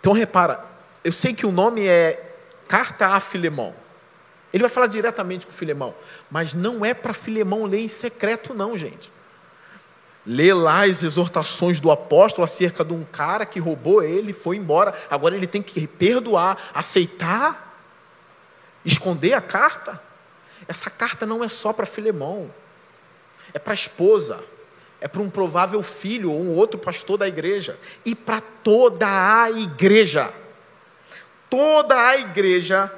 Então 0.00 0.12
repara, 0.12 0.64
eu 1.04 1.12
sei 1.12 1.34
que 1.34 1.46
o 1.46 1.52
nome 1.52 1.86
é 1.86 2.36
Carta 2.66 3.08
a 3.08 3.20
Filemão. 3.20 3.74
Ele 4.52 4.62
vai 4.62 4.70
falar 4.70 4.86
diretamente 4.86 5.46
com 5.46 5.52
Filemão, 5.52 5.94
mas 6.30 6.54
não 6.54 6.84
é 6.84 6.92
para 6.92 7.12
Filemão 7.12 7.64
ler 7.64 7.80
em 7.80 7.88
secreto, 7.88 8.54
não, 8.54 8.76
gente. 8.76 9.12
Lê 10.26 10.52
lá 10.52 10.84
as 10.84 11.02
exortações 11.02 11.80
do 11.80 11.90
apóstolo 11.90 12.44
acerca 12.44 12.84
de 12.84 12.92
um 12.92 13.04
cara 13.04 13.46
que 13.46 13.58
roubou 13.58 14.02
ele, 14.02 14.32
foi 14.32 14.56
embora. 14.56 14.94
Agora 15.08 15.34
ele 15.34 15.46
tem 15.46 15.62
que 15.62 15.86
perdoar, 15.86 16.58
aceitar, 16.74 17.76
esconder 18.84 19.34
a 19.34 19.40
carta. 19.40 20.00
Essa 20.68 20.90
carta 20.90 21.24
não 21.24 21.42
é 21.42 21.48
só 21.48 21.72
para 21.72 21.86
Filemão, 21.86 22.52
é 23.52 23.58
para 23.58 23.72
a 23.72 23.74
esposa, 23.74 24.40
é 25.00 25.08
para 25.08 25.22
um 25.22 25.30
provável 25.30 25.82
filho 25.82 26.30
ou 26.32 26.40
um 26.40 26.56
outro 26.56 26.78
pastor 26.78 27.18
da 27.18 27.28
igreja, 27.28 27.78
e 28.04 28.14
para 28.14 28.40
toda 28.40 29.06
a 29.42 29.50
igreja. 29.50 30.32
Toda 31.48 31.96
a 31.96 32.16
igreja 32.16 32.92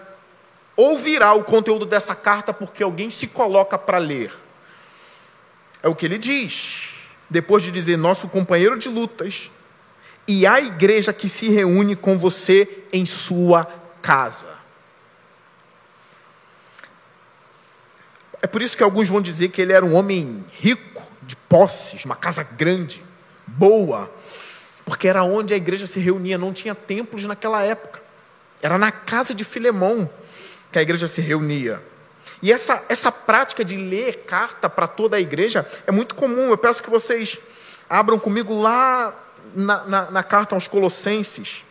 ouvirá 0.76 1.32
o 1.32 1.44
conteúdo 1.44 1.86
dessa 1.86 2.14
carta 2.14 2.52
porque 2.52 2.82
alguém 2.82 3.10
se 3.10 3.28
coloca 3.28 3.78
para 3.78 3.98
ler. 3.98 4.32
É 5.82 5.88
o 5.88 5.94
que 5.94 6.04
ele 6.04 6.18
diz 6.18 6.92
depois 7.32 7.62
de 7.62 7.70
dizer 7.70 7.96
nosso 7.96 8.28
companheiro 8.28 8.78
de 8.78 8.90
lutas, 8.90 9.50
e 10.28 10.46
a 10.46 10.60
igreja 10.60 11.12
que 11.12 11.28
se 11.28 11.48
reúne 11.48 11.96
com 11.96 12.16
você 12.16 12.84
em 12.92 13.06
sua 13.06 13.64
casa. 14.02 14.61
É 18.42 18.46
por 18.48 18.60
isso 18.60 18.76
que 18.76 18.82
alguns 18.82 19.08
vão 19.08 19.22
dizer 19.22 19.50
que 19.50 19.62
ele 19.62 19.72
era 19.72 19.86
um 19.86 19.94
homem 19.94 20.44
rico, 20.58 21.00
de 21.22 21.36
posses, 21.36 22.04
uma 22.04 22.16
casa 22.16 22.42
grande, 22.42 23.02
boa, 23.46 24.12
porque 24.84 25.06
era 25.06 25.22
onde 25.22 25.54
a 25.54 25.56
igreja 25.56 25.86
se 25.86 26.00
reunia, 26.00 26.36
não 26.36 26.52
tinha 26.52 26.74
templos 26.74 27.22
naquela 27.22 27.62
época. 27.62 28.02
Era 28.60 28.76
na 28.76 28.90
casa 28.90 29.32
de 29.32 29.44
Filemão 29.44 30.10
que 30.72 30.78
a 30.78 30.82
igreja 30.82 31.06
se 31.06 31.20
reunia. 31.20 31.80
E 32.42 32.52
essa, 32.52 32.84
essa 32.88 33.12
prática 33.12 33.64
de 33.64 33.76
ler 33.76 34.24
carta 34.24 34.68
para 34.68 34.88
toda 34.88 35.16
a 35.16 35.20
igreja 35.20 35.64
é 35.86 35.92
muito 35.92 36.16
comum. 36.16 36.50
Eu 36.50 36.58
peço 36.58 36.82
que 36.82 36.90
vocês 36.90 37.38
abram 37.88 38.18
comigo 38.18 38.60
lá 38.60 39.14
na, 39.54 39.84
na, 39.84 40.10
na 40.10 40.22
carta 40.24 40.56
aos 40.56 40.66
Colossenses, 40.66 41.64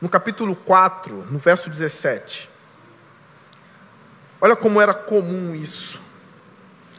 no 0.00 0.08
capítulo 0.08 0.54
4, 0.54 1.28
no 1.30 1.38
verso 1.38 1.70
17. 1.70 2.51
Olha 4.42 4.54
como 4.54 4.78
era 4.78 4.92
comum 4.92 5.54
isso. 5.54 6.02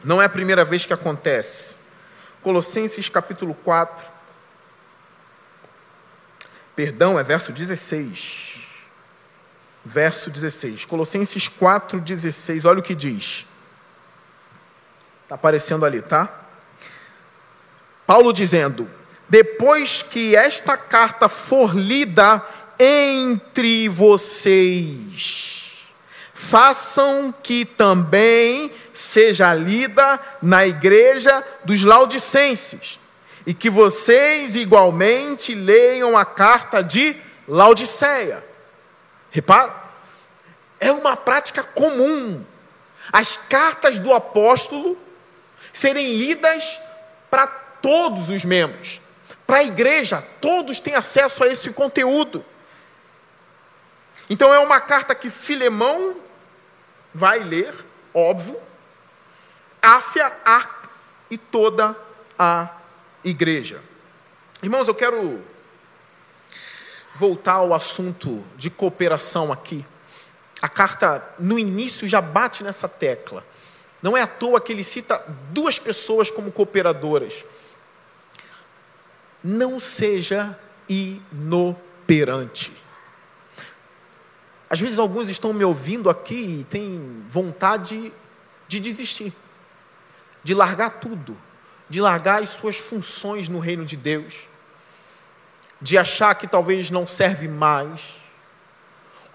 Não 0.02 0.20
é 0.20 0.24
a 0.24 0.28
primeira 0.28 0.64
vez 0.64 0.84
que 0.84 0.92
acontece. 0.92 1.76
Colossenses 2.42 3.08
capítulo 3.08 3.54
4. 3.54 4.04
Perdão, 6.74 7.16
é 7.16 7.22
verso 7.22 7.52
16 7.52 8.54
verso 9.84 10.30
16. 10.30 10.84
Colossenses 10.86 11.48
4, 11.48 12.00
16. 12.00 12.64
Olha 12.64 12.78
o 12.78 12.82
que 12.82 12.94
diz. 12.94 13.46
Está 15.24 15.34
aparecendo 15.34 15.84
ali, 15.84 16.00
tá? 16.00 16.28
Paulo 18.06 18.32
dizendo: 18.32 18.90
Depois 19.28 20.02
que 20.02 20.34
esta 20.34 20.76
carta 20.76 21.28
for 21.28 21.76
lida 21.76 22.42
entre 22.78 23.88
vocês, 23.88 25.53
façam 26.44 27.34
que 27.42 27.64
também 27.64 28.70
seja 28.92 29.54
lida 29.54 30.20
na 30.42 30.66
igreja 30.66 31.42
dos 31.64 31.82
Laodicenses, 31.82 33.00
e 33.46 33.52
que 33.52 33.70
vocês 33.70 34.54
igualmente 34.54 35.54
leiam 35.54 36.16
a 36.16 36.24
carta 36.24 36.82
de 36.82 37.16
Laodiceia. 37.48 38.44
Repara, 39.30 39.74
é 40.78 40.92
uma 40.92 41.16
prática 41.16 41.62
comum 41.62 42.44
as 43.12 43.36
cartas 43.36 43.98
do 43.98 44.12
apóstolo 44.12 44.96
serem 45.72 46.16
lidas 46.16 46.80
para 47.30 47.46
todos 47.46 48.30
os 48.30 48.44
membros. 48.44 49.00
Para 49.46 49.58
a 49.58 49.64
igreja, 49.64 50.24
todos 50.40 50.80
têm 50.80 50.94
acesso 50.94 51.44
a 51.44 51.48
esse 51.48 51.70
conteúdo. 51.70 52.44
Então 54.28 54.54
é 54.54 54.58
uma 54.58 54.80
carta 54.80 55.14
que 55.14 55.30
Filemão 55.30 56.23
vai 57.14 57.38
ler, 57.38 57.72
óbvio, 58.12 58.58
Áfia, 59.80 60.32
Arp 60.44 60.86
e 61.30 61.38
toda 61.38 61.96
a 62.38 62.76
igreja. 63.22 63.80
Irmãos, 64.62 64.88
eu 64.88 64.94
quero 64.94 65.42
voltar 67.14 67.54
ao 67.54 67.72
assunto 67.72 68.44
de 68.56 68.70
cooperação 68.70 69.52
aqui. 69.52 69.84
A 70.60 70.68
carta, 70.68 71.22
no 71.38 71.58
início, 71.58 72.08
já 72.08 72.20
bate 72.20 72.64
nessa 72.64 72.88
tecla. 72.88 73.46
Não 74.02 74.16
é 74.16 74.22
à 74.22 74.26
toa 74.26 74.60
que 74.60 74.72
ele 74.72 74.82
cita 74.82 75.18
duas 75.50 75.78
pessoas 75.78 76.30
como 76.30 76.50
cooperadoras. 76.50 77.44
Não 79.42 79.78
seja 79.78 80.58
inoperante. 80.88 82.83
Às 84.74 84.80
vezes, 84.80 84.98
alguns 84.98 85.28
estão 85.28 85.52
me 85.52 85.64
ouvindo 85.64 86.10
aqui 86.10 86.60
e 86.60 86.64
têm 86.64 87.22
vontade 87.30 88.12
de 88.66 88.80
desistir, 88.80 89.32
de 90.42 90.52
largar 90.52 90.98
tudo, 90.98 91.38
de 91.88 92.00
largar 92.00 92.42
as 92.42 92.50
suas 92.50 92.76
funções 92.76 93.48
no 93.48 93.60
reino 93.60 93.84
de 93.84 93.96
Deus 93.96 94.48
de 95.84 95.98
achar 95.98 96.34
que 96.34 96.46
talvez 96.46 96.90
não 96.90 97.06
serve 97.06 97.46
mais, 97.46 98.00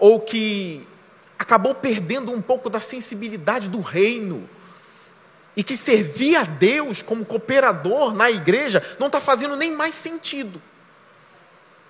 ou 0.00 0.18
que 0.18 0.84
acabou 1.38 1.76
perdendo 1.76 2.32
um 2.32 2.42
pouco 2.42 2.68
da 2.68 2.80
sensibilidade 2.80 3.68
do 3.68 3.80
reino, 3.80 4.50
e 5.56 5.62
que 5.62 5.76
servir 5.76 6.34
a 6.34 6.42
Deus 6.42 7.02
como 7.02 7.24
cooperador 7.24 8.12
na 8.14 8.28
igreja 8.28 8.82
não 8.98 9.06
está 9.06 9.20
fazendo 9.20 9.54
nem 9.54 9.76
mais 9.76 9.94
sentido. 9.94 10.60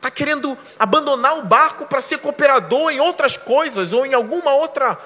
Está 0.01 0.11
querendo 0.11 0.57
abandonar 0.79 1.37
o 1.37 1.45
barco 1.45 1.85
para 1.85 2.01
ser 2.01 2.21
cooperador 2.21 2.91
em 2.91 2.99
outras 2.99 3.37
coisas 3.37 3.93
ou 3.93 4.07
em 4.07 4.15
alguma 4.15 4.55
outra 4.55 4.99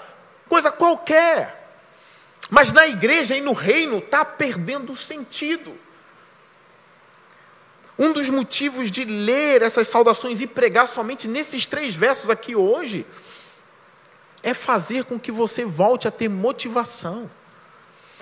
coisa 0.48 0.70
qualquer. 0.70 1.68
Mas 2.48 2.72
na 2.72 2.86
igreja 2.86 3.36
e 3.36 3.40
no 3.40 3.52
reino 3.52 3.98
está 3.98 4.24
perdendo 4.24 4.94
sentido. 4.94 5.76
Um 7.98 8.12
dos 8.12 8.30
motivos 8.30 8.88
de 8.88 9.04
ler 9.04 9.62
essas 9.62 9.88
saudações 9.88 10.40
e 10.40 10.46
pregar 10.46 10.86
somente 10.86 11.26
nesses 11.26 11.66
três 11.66 11.96
versos 11.96 12.30
aqui 12.30 12.54
hoje 12.54 13.04
é 14.44 14.54
fazer 14.54 15.02
com 15.06 15.18
que 15.18 15.32
você 15.32 15.64
volte 15.64 16.06
a 16.06 16.12
ter 16.12 16.28
motivação. 16.28 17.28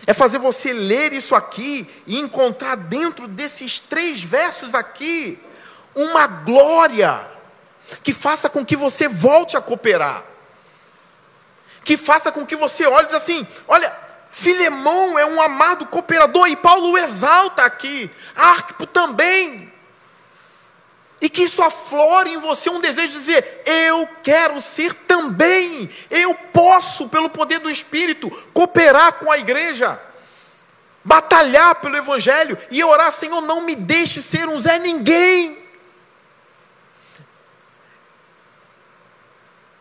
É 0.07 0.15
fazer 0.15 0.39
você 0.39 0.73
ler 0.73 1.13
isso 1.13 1.35
aqui 1.35 1.87
e 2.07 2.19
encontrar 2.19 2.77
dentro 2.77 3.29
desses 3.29 3.79
três 3.79 4.23
versos 4.23 4.75
aqui 4.75 5.39
uma 5.95 6.27
glória 6.27 7.21
que 8.03 8.13
faça 8.13 8.49
com 8.49 8.65
que 8.65 8.77
você 8.77 9.09
volte 9.09 9.57
a 9.57 9.61
cooperar. 9.61 10.23
Que 11.85 11.97
faça 11.97 12.31
com 12.31 12.47
que 12.47 12.57
você 12.57 12.87
olhe 12.87 13.05
e 13.05 13.07
diz 13.07 13.17
assim: 13.17 13.47
olha, 13.67 13.95
Filemão 14.31 15.19
é 15.19 15.27
um 15.27 15.43
amado 15.43 15.87
cooperador, 15.87 16.49
e 16.49 16.57
Paulo 16.57 16.93
o 16.93 16.99
exalta 16.99 17.63
aqui, 17.63 18.11
Arquipo 18.35 18.87
também. 18.87 19.71
E 21.21 21.29
que 21.29 21.43
isso 21.43 21.63
aflore 21.63 22.33
em 22.33 22.39
você 22.39 22.71
um 22.71 22.81
desejo 22.81 23.13
de 23.13 23.19
dizer: 23.19 23.63
eu 23.67 24.09
quero 24.23 24.61
ser 24.61 24.95
também, 24.95 25.91
eu 26.11 26.35
posso, 26.35 27.09
pelo 27.09 27.31
poder 27.31 27.61
do 27.61 27.71
Espírito, 27.71 28.31
cooperar 28.53 29.15
com 29.15 29.31
a 29.31 29.39
igreja, 29.39 30.01
batalhar 31.05 31.77
pelo 31.77 31.97
Evangelho 31.97 32.59
e 32.71 32.83
orar: 32.83 33.13
Senhor, 33.13 33.41
não 33.41 33.61
me 33.61 33.77
deixe 33.77 34.23
ser 34.23 34.49
um 34.49 34.59
Zé 34.59 34.79
Ninguém. 34.79 35.62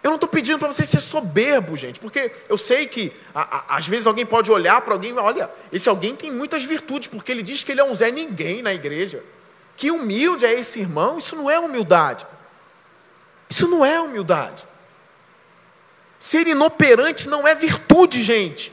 Eu 0.03 0.09
não 0.09 0.15
estou 0.15 0.27
pedindo 0.27 0.57
para 0.57 0.71
você 0.71 0.85
ser 0.85 0.99
soberbo, 0.99 1.77
gente, 1.77 1.99
porque 1.99 2.31
eu 2.49 2.57
sei 2.57 2.87
que 2.87 3.13
a, 3.35 3.57
a, 3.57 3.77
às 3.77 3.87
vezes 3.87 4.07
alguém 4.07 4.25
pode 4.25 4.51
olhar 4.51 4.81
para 4.81 4.93
alguém 4.93 5.11
e 5.11 5.13
olha, 5.13 5.49
esse 5.71 5.87
alguém 5.87 6.15
tem 6.15 6.31
muitas 6.31 6.63
virtudes, 6.63 7.07
porque 7.07 7.31
ele 7.31 7.43
diz 7.43 7.63
que 7.63 7.71
ele 7.71 7.81
é 7.81 7.83
um 7.83 7.93
Zé 7.93 8.09
Ninguém 8.09 8.63
na 8.63 8.73
igreja. 8.73 9.23
Que 9.77 9.91
humilde 9.91 10.45
é 10.45 10.53
esse 10.53 10.79
irmão, 10.79 11.19
isso 11.19 11.35
não 11.35 11.49
é 11.49 11.59
humildade. 11.59 12.25
Isso 13.49 13.67
não 13.67 13.85
é 13.85 13.99
humildade. 13.99 14.65
Ser 16.19 16.47
inoperante 16.47 17.27
não 17.27 17.47
é 17.47 17.53
virtude, 17.53 18.23
gente. 18.23 18.71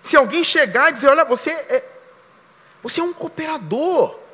Se 0.00 0.16
alguém 0.16 0.44
chegar 0.44 0.90
e 0.90 0.92
dizer, 0.92 1.08
olha, 1.08 1.24
você 1.24 1.50
é, 1.50 1.84
você 2.82 3.00
é 3.00 3.04
um 3.04 3.12
cooperador. 3.12 4.25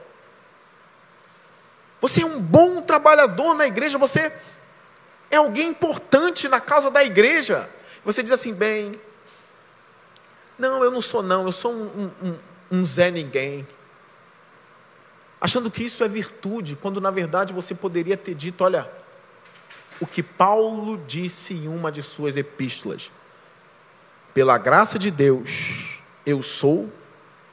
Você 2.03 2.23
é 2.23 2.27
um 2.27 2.41
bom 2.41 2.83
trabalhador 2.83 3.55
na 3.55 3.65
igreja, 3.65 3.97
você 3.97 4.37
é 5.31 5.37
alguém 5.37 5.69
importante 5.69 6.49
na 6.49 6.61
causa 6.61 6.91
da 6.91 7.05
igreja. 7.05 7.71
Você 8.05 8.25
diz 8.25 8.33
assim, 8.33 8.53
bem, 8.53 9.01
não, 10.59 10.83
eu 10.83 10.91
não 10.91 11.01
sou 11.01 11.23
não, 11.23 11.47
eu 11.47 11.53
sou 11.53 11.73
um, 11.73 12.11
um, 12.21 12.38
um 12.73 12.85
Zé 12.85 13.09
Ninguém. 13.12 13.67
Achando 15.41 15.71
que 15.71 15.85
isso 15.85 16.03
é 16.03 16.09
virtude, 16.09 16.75
quando 16.75 17.01
na 17.01 17.12
verdade 17.12 17.53
você 17.53 17.73
poderia 17.73 18.17
ter 18.17 18.35
dito, 18.35 18.65
olha, 18.65 18.91
o 20.01 20.07
que 20.07 20.25
Paulo 20.25 21.01
disse 21.07 21.55
em 21.55 21.69
uma 21.69 21.93
de 21.93 22.03
suas 22.03 22.37
epístolas. 22.37 23.12
Pela 24.35 24.59
graça 24.59 24.99
de 24.99 25.11
Deus, 25.11 26.01
eu 26.27 26.43
sou 26.43 26.93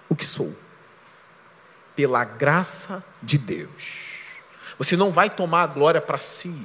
o 0.09 0.15
que 0.15 0.25
sou. 0.25 0.55
Pela 1.95 2.23
graça 2.23 3.03
de 3.21 3.38
Deus. 3.38 4.08
Você 4.79 4.95
não 4.95 5.11
vai 5.11 5.29
tomar 5.29 5.63
a 5.63 5.67
glória 5.67 6.01
para 6.01 6.17
si, 6.17 6.55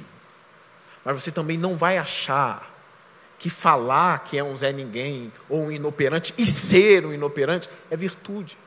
mas 1.03 1.21
você 1.21 1.31
também 1.31 1.57
não 1.57 1.75
vai 1.75 1.97
achar 1.97 2.73
que 3.37 3.49
falar 3.49 4.23
que 4.23 4.37
é 4.37 4.43
um 4.43 4.55
Zé 4.55 4.71
Ninguém 4.71 5.31
ou 5.49 5.65
um 5.65 5.71
inoperante 5.71 6.33
e 6.37 6.45
ser 6.45 7.05
um 7.05 7.13
inoperante 7.13 7.69
é 7.91 7.97
virtude. 7.97 8.57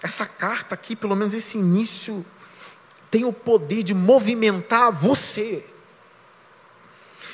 Essa 0.00 0.24
carta 0.24 0.76
aqui, 0.76 0.94
pelo 0.94 1.16
menos 1.16 1.34
esse 1.34 1.58
início, 1.58 2.24
tem 3.10 3.24
o 3.24 3.32
poder 3.32 3.82
de 3.82 3.92
movimentar 3.92 4.92
você. 4.92 5.66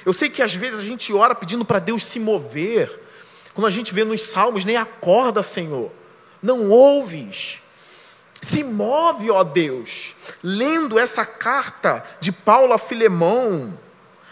Eu 0.05 0.15
sei 0.15 0.31
que 0.31 0.43
às 0.43 0.55
vezes 0.55 0.81
a 0.81 0.85
gente 0.85 1.13
ora 1.13 1.35
pedindo 1.35 1.65
para 1.65 1.79
Deus 1.79 2.05
se 2.05 2.19
mover, 2.19 3.03
quando 3.53 3.67
a 3.67 3.71
gente 3.71 3.93
vê 3.93 4.03
nos 4.03 4.27
salmos, 4.27 4.65
nem 4.65 4.79
acorda, 4.79 5.43
Senhor, 5.43 5.93
não 6.43 6.71
ouves, 6.71 7.61
se 8.45 8.63
move, 8.63 9.31
ó 9.31 9.43
Deus. 9.43 10.15
Lendo 10.43 10.99
essa 10.99 11.25
carta 11.25 12.05
de 12.21 12.31
Paulo 12.31 12.75
a 12.75 12.79
Filemão, 12.79 13.79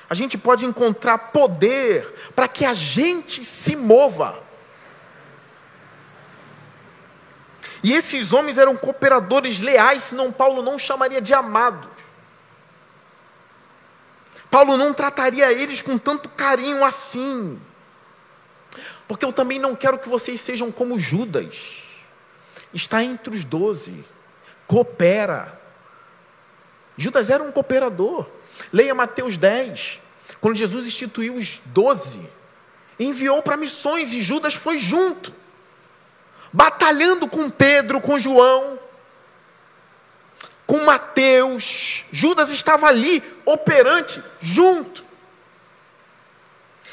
a 0.09 0.15
gente 0.15 0.37
pode 0.37 0.67
encontrar 0.67 1.17
poder 1.17 2.07
para 2.35 2.47
que 2.47 2.65
a 2.65 2.75
gente 2.75 3.43
se 3.45 3.75
mova. 3.75 4.39
E 7.83 7.93
esses 7.93 8.33
homens 8.33 8.59
eram 8.59 8.77
cooperadores 8.77 9.61
leais, 9.61 10.03
senão 10.03 10.31
Paulo 10.31 10.63
não 10.63 10.79
chamaria 10.79 11.21
de 11.21 11.33
amados. 11.33 11.91
Paulo 14.51 14.77
não 14.77 14.93
trataria 14.93 15.51
eles 15.51 15.81
com 15.81 15.97
tanto 15.97 16.29
carinho 16.29 16.85
assim. 16.85 17.59
Porque 19.09 19.25
eu 19.25 19.33
também 19.33 19.59
não 19.59 19.75
quero 19.75 19.99
que 19.99 20.09
vocês 20.09 20.41
sejam 20.41 20.71
como 20.71 20.99
Judas 20.99 21.83
está 22.73 23.03
entre 23.03 23.35
os 23.35 23.45
doze, 23.45 24.05
coopera. 24.67 25.61
Judas 26.97 27.31
era 27.31 27.43
um 27.43 27.53
cooperador. 27.53 28.27
Leia 28.73 28.95
Mateus 28.95 29.37
10, 29.37 30.01
quando 30.41 30.57
Jesus 30.57 30.87
instituiu 30.87 31.35
os 31.35 31.61
doze, 31.67 32.29
enviou 32.99 33.43
para 33.43 33.57
missões 33.57 34.13
e 34.13 34.23
Judas 34.23 34.55
foi 34.55 34.79
junto, 34.79 35.33
batalhando 36.53 37.27
com 37.27 37.51
Pedro, 37.51 38.01
com 38.01 38.19
João, 38.19 38.79
com 40.67 40.85
Mateus. 40.85 42.05
Judas 42.13 42.51
estava 42.51 42.87
ali, 42.87 43.23
operante, 43.45 44.23
junto. 44.41 45.05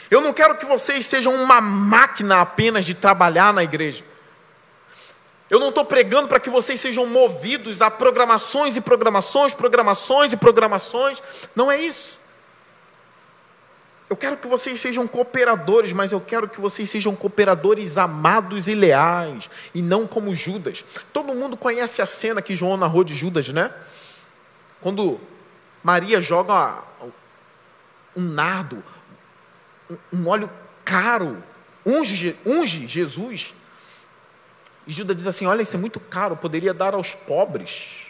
Eu 0.09 0.21
não 0.21 0.33
quero 0.33 0.57
que 0.57 0.65
vocês 0.65 1.05
sejam 1.05 1.35
uma 1.35 1.61
máquina 1.61 2.41
apenas 2.41 2.83
de 2.83 2.95
trabalhar 2.95 3.53
na 3.53 3.63
igreja. 3.63 4.03
Eu 5.49 5.59
não 5.59 5.69
estou 5.69 5.83
pregando 5.83 6.27
para 6.27 6.39
que 6.39 6.49
vocês 6.49 6.79
sejam 6.79 7.07
movidos 7.07 7.81
a 7.81 7.89
programações 7.89 8.77
e 8.77 8.81
programações, 8.81 9.53
programações 9.53 10.31
e 10.31 10.37
programações. 10.37 11.21
Não 11.55 11.71
é 11.71 11.81
isso. 11.81 12.19
Eu 14.07 14.15
quero 14.15 14.37
que 14.37 14.47
vocês 14.47 14.79
sejam 14.79 15.07
cooperadores, 15.07 15.91
mas 15.93 16.11
eu 16.11 16.21
quero 16.21 16.47
que 16.47 16.59
vocês 16.59 16.89
sejam 16.89 17.15
cooperadores 17.15 17.97
amados 17.97 18.67
e 18.67 18.73
leais, 18.73 19.49
e 19.73 19.81
não 19.81 20.07
como 20.07 20.33
Judas. 20.33 20.83
Todo 21.13 21.35
mundo 21.35 21.55
conhece 21.55 22.01
a 22.01 22.07
cena 22.07 22.41
que 22.41 22.55
João 22.55 22.77
narrou 22.77 23.03
de 23.03 23.13
Judas, 23.13 23.49
né? 23.49 23.71
Quando 24.81 25.19
Maria 25.83 26.21
joga 26.21 26.83
um 28.15 28.23
nardo, 28.23 28.83
um 30.11 30.27
óleo 30.27 30.49
caro, 30.83 31.43
unge, 31.85 32.35
unge 32.45 32.87
Jesus 32.87 33.53
e 34.89 34.91
Judas 34.91 35.15
diz 35.15 35.27
assim: 35.27 35.45
Olha, 35.45 35.61
isso 35.61 35.75
é 35.75 35.79
muito 35.79 35.99
caro, 35.99 36.35
poderia 36.35 36.73
dar 36.73 36.95
aos 36.95 37.13
pobres. 37.13 38.07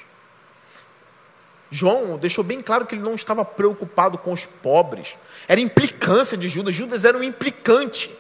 João 1.69 2.17
deixou 2.17 2.41
bem 2.41 2.61
claro 2.61 2.85
que 2.85 2.95
ele 2.95 3.01
não 3.01 3.15
estava 3.15 3.43
preocupado 3.43 4.17
com 4.17 4.31
os 4.31 4.45
pobres. 4.45 5.17
Era 5.45 5.59
implicância 5.59 6.37
de 6.37 6.47
Judas. 6.47 6.73
Judas 6.73 7.03
era 7.03 7.17
um 7.17 7.21
implicante. 7.21 8.17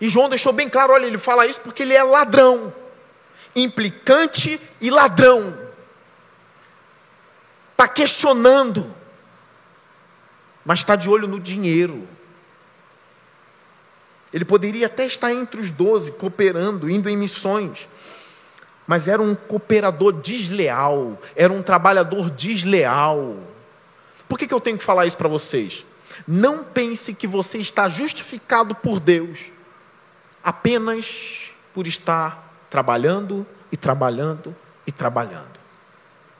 E 0.00 0.08
João 0.08 0.28
deixou 0.28 0.52
bem 0.52 0.68
claro: 0.68 0.92
olha, 0.92 1.06
ele 1.06 1.18
fala 1.18 1.44
isso 1.44 1.60
porque 1.60 1.82
ele 1.82 1.92
é 1.92 2.04
ladrão. 2.04 2.72
Implicante 3.56 4.60
e 4.80 4.88
ladrão. 4.88 5.58
Está 7.72 7.88
questionando. 7.88 8.94
Mas 10.64 10.78
está 10.78 10.94
de 10.94 11.10
olho 11.10 11.26
no 11.26 11.40
dinheiro. 11.40 12.06
Ele 14.32 14.44
poderia 14.44 14.86
até 14.86 15.04
estar 15.04 15.32
entre 15.32 15.60
os 15.60 15.70
doze, 15.70 16.12
cooperando, 16.12 16.88
indo 16.88 17.08
em 17.08 17.16
missões. 17.16 17.88
Mas 18.86 19.08
era 19.08 19.20
um 19.20 19.34
cooperador 19.34 20.12
desleal, 20.12 21.18
era 21.34 21.52
um 21.52 21.62
trabalhador 21.62 22.30
desleal. 22.30 23.36
Por 24.28 24.38
que, 24.38 24.46
que 24.46 24.54
eu 24.54 24.60
tenho 24.60 24.78
que 24.78 24.84
falar 24.84 25.06
isso 25.06 25.16
para 25.16 25.28
vocês? 25.28 25.84
Não 26.26 26.64
pense 26.64 27.14
que 27.14 27.26
você 27.26 27.58
está 27.58 27.88
justificado 27.88 28.74
por 28.74 29.00
Deus 29.00 29.52
apenas 30.42 31.52
por 31.74 31.86
estar 31.86 32.64
trabalhando 32.68 33.46
e 33.70 33.76
trabalhando 33.76 34.54
e 34.86 34.92
trabalhando. 34.92 35.58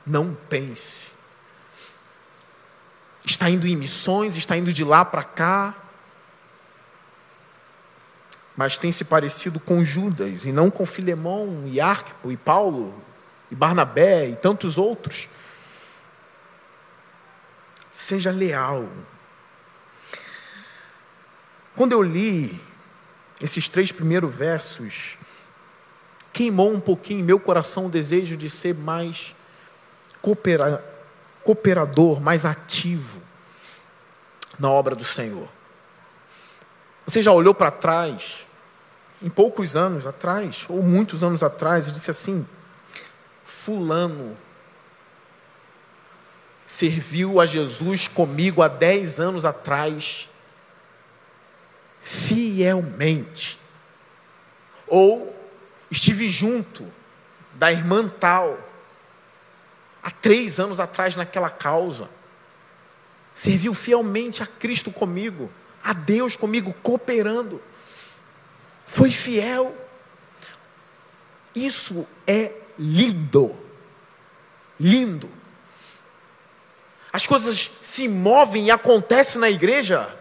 Não 0.07 0.37
pense. 0.49 1.11
Está 3.25 3.51
indo 3.51 3.67
em 3.67 3.77
missões, 3.77 4.37
está 4.37 4.57
indo 4.57 4.73
de 4.73 4.83
lá 4.83 5.05
para 5.05 5.23
cá, 5.23 5.75
mas 8.61 8.77
tem 8.77 8.93
se 8.93 9.07
parecido 9.07 9.59
com 9.59 9.83
Judas 9.83 10.45
e 10.45 10.53
não 10.53 10.71
com 10.71 10.85
Filemão 10.85 11.63
e 11.65 11.81
Arquipo 11.81 12.31
e 12.31 12.37
Paulo 12.37 12.93
e 13.51 13.55
Barnabé 13.55 14.29
e 14.29 14.37
tantos 14.37 14.77
outros. 14.77 15.31
Seja 17.91 18.31
leal. 18.31 18.87
Quando 21.75 21.93
eu 21.93 22.03
li 22.03 22.63
esses 23.41 23.67
três 23.67 23.91
primeiros 23.91 24.31
versos, 24.31 25.17
queimou 26.31 26.71
um 26.71 26.81
pouquinho 26.81 27.21
em 27.21 27.25
meu 27.25 27.41
coração 27.41 27.87
o 27.87 27.91
desejo 27.91 28.37
de 28.37 28.51
ser 28.51 28.75
mais 28.75 29.35
coopera, 30.21 30.85
cooperador, 31.43 32.21
mais 32.21 32.45
ativo 32.45 33.23
na 34.59 34.69
obra 34.69 34.95
do 34.95 35.03
Senhor. 35.03 35.49
Você 37.07 37.23
já 37.23 37.33
olhou 37.33 37.55
para 37.55 37.71
trás 37.71 38.50
em 39.23 39.29
poucos 39.29 39.77
anos 39.77 40.07
atrás, 40.07 40.65
ou 40.69 40.83
muitos 40.83 41.23
anos 41.23 41.43
atrás, 41.43 41.87
eu 41.87 41.93
disse 41.93 42.11
assim: 42.11 42.47
Fulano 43.45 44.37
serviu 46.67 47.41
a 47.41 47.47
Jesus 47.47 48.09
comigo 48.09 48.63
há 48.63 48.69
dez 48.69 49.21
anos 49.21 49.45
atrás, 49.45 50.31
fielmente. 52.01 53.59
Ou 54.87 55.37
estive 55.91 56.29
junto 56.29 56.87
da 57.55 57.71
irmã 57.71 58.09
tal, 58.09 58.59
há 60.03 60.11
três 60.11 60.59
anos 60.59 60.81
atrás 60.81 61.17
naquela 61.17 61.51
causa. 61.51 62.09
Serviu 63.35 63.75
fielmente 63.75 64.43
a 64.43 64.47
Cristo 64.47 64.91
comigo, 64.91 65.51
a 65.83 65.93
Deus 65.93 66.37
comigo, 66.37 66.75
cooperando 66.83 67.61
foi 68.91 69.13
fiel. 69.13 69.73
Isso 71.55 72.07
é 72.27 72.53
lindo. 72.77 73.57
Lindo. 74.79 75.31
As 77.13 77.25
coisas 77.25 77.71
se 77.83 78.09
movem 78.09 78.67
e 78.67 78.71
acontecem 78.71 79.41
na 79.41 79.49
igreja 79.49 80.13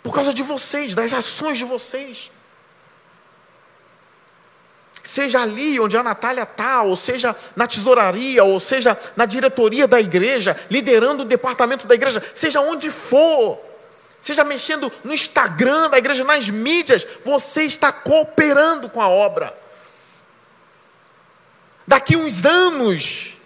por 0.00 0.14
causa 0.14 0.32
de 0.32 0.42
vocês, 0.44 0.94
das 0.94 1.12
ações 1.12 1.58
de 1.58 1.64
vocês. 1.64 2.30
Seja 5.02 5.42
ali 5.42 5.80
onde 5.80 5.96
a 5.96 6.02
Natália 6.04 6.44
está, 6.44 6.82
ou 6.82 6.96
seja 6.96 7.34
na 7.56 7.66
tesouraria, 7.66 8.44
ou 8.44 8.60
seja 8.60 8.96
na 9.16 9.26
diretoria 9.26 9.88
da 9.88 10.00
igreja, 10.00 10.56
liderando 10.70 11.24
o 11.24 11.26
departamento 11.26 11.86
da 11.86 11.94
igreja, 11.94 12.22
seja 12.32 12.60
onde 12.60 12.90
for 12.90 13.73
seja 14.24 14.42
mexendo 14.42 14.90
no 15.04 15.12
Instagram 15.12 15.90
da 15.90 15.98
igreja, 15.98 16.24
nas 16.24 16.48
mídias, 16.48 17.06
você 17.22 17.64
está 17.64 17.92
cooperando 17.92 18.88
com 18.88 19.02
a 19.02 19.08
obra. 19.08 19.54
Daqui 21.86 22.16
uns 22.16 22.46
anos, 22.46 23.36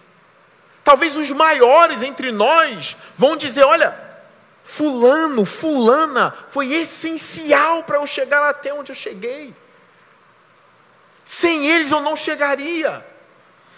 talvez 0.81 1.17
os 1.17 1.29
maiores 1.31 2.01
entre 2.01 2.31
nós 2.31 2.95
vão 3.17 3.35
dizer: 3.35 3.63
olha, 3.63 3.93
Fulano, 4.63 5.43
Fulana 5.43 6.33
foi 6.47 6.71
essencial 6.71 7.83
para 7.83 7.97
eu 7.97 8.07
chegar 8.07 8.49
até 8.49 8.73
onde 8.73 8.93
eu 8.93 8.95
cheguei. 8.95 9.53
Sem 11.25 11.67
eles 11.67 11.91
eu 11.91 11.99
não 11.99 12.15
chegaria. 12.15 13.05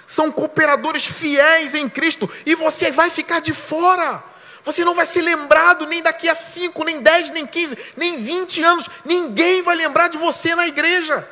São 0.05 0.31
cooperadores 0.31 1.05
fiéis 1.05 1.73
em 1.73 1.89
Cristo 1.89 2.31
e 2.45 2.53
você 2.53 2.91
vai 2.91 3.09
ficar 3.09 3.39
de 3.39 3.53
fora. 3.53 4.23
Você 4.63 4.85
não 4.85 4.93
vai 4.93 5.05
ser 5.05 5.21
lembrado 5.21 5.87
nem 5.87 6.01
daqui 6.01 6.29
a 6.29 6.35
5, 6.35 6.83
nem 6.83 7.01
10, 7.01 7.31
nem 7.31 7.47
15, 7.47 7.77
nem 7.97 8.21
20 8.21 8.63
anos. 8.63 8.89
Ninguém 9.03 9.61
vai 9.61 9.75
lembrar 9.75 10.07
de 10.07 10.17
você 10.17 10.53
na 10.53 10.67
igreja. 10.67 11.27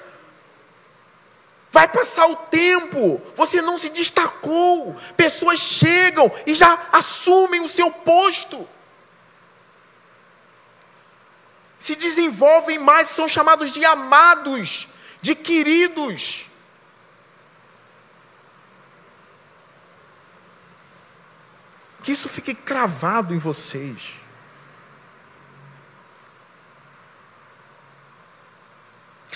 Vai 1.72 1.88
passar 1.88 2.26
o 2.26 2.36
tempo, 2.36 3.22
você 3.36 3.62
não 3.62 3.78
se 3.78 3.90
destacou. 3.90 4.96
Pessoas 5.16 5.60
chegam 5.60 6.32
e 6.46 6.54
já 6.54 6.88
assumem 6.92 7.62
o 7.62 7.70
seu 7.70 7.92
posto. 7.92 8.68
Se 11.78 11.96
desenvolvem 11.96 12.80
mais, 12.80 13.10
são 13.10 13.28
chamados 13.28 13.72
de 13.72 13.86
amados, 13.86 14.90
de 15.22 15.36
queridos. 15.36 16.49
Que 22.10 22.14
isso 22.14 22.28
fique 22.28 22.56
cravado 22.56 23.36
em 23.36 23.38
vocês. 23.38 24.16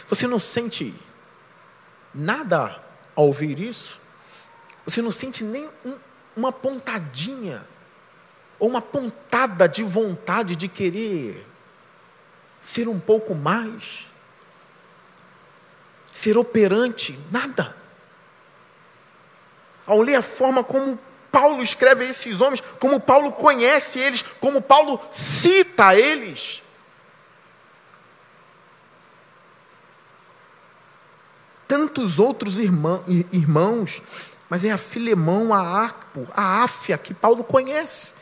Você 0.10 0.26
não 0.26 0.40
sente 0.40 0.92
nada 2.12 2.84
ao 3.16 3.28
ouvir 3.28 3.60
isso? 3.60 4.02
Você 4.86 5.04
não 5.04 5.12
sente 5.12 5.44
nem 5.44 5.70
um, 5.86 6.00
uma 6.36 6.52
pontadinha, 6.52 7.64
ou 8.58 8.70
uma 8.70 8.82
pontada 8.82 9.70
de 9.70 9.84
vontade 9.84 10.56
de 10.56 10.68
querer 10.68 11.46
ser 12.60 12.88
um 12.88 13.00
pouco 13.00 13.36
mais? 13.36 14.08
Ser 16.12 16.40
operante? 16.40 17.20
Nada. 17.30 17.78
Ao 19.86 20.02
ler 20.02 20.16
a 20.16 20.24
forma 20.24 20.64
como 20.64 20.98
Paulo 21.34 21.64
escreve 21.64 22.06
a 22.06 22.10
esses 22.10 22.42
homens, 22.42 22.62
como 22.80 23.00
Paulo 23.00 23.32
conhece 23.32 23.98
eles, 23.98 24.22
como 24.22 24.62
Paulo 24.62 25.02
cita 25.10 25.96
eles. 25.96 26.62
Tantos 31.68 32.20
outros 32.20 32.60
irmão, 32.60 33.04
irmãos, 33.32 34.00
mas 34.48 34.64
é 34.64 34.72
a 34.72 34.78
Filemão, 34.78 35.52
a 35.52 35.60
Arpo, 35.60 36.28
a 36.36 36.62
Áfia 36.62 37.00
que 37.00 37.16
Paulo 37.16 37.44
conhece. 37.44 38.14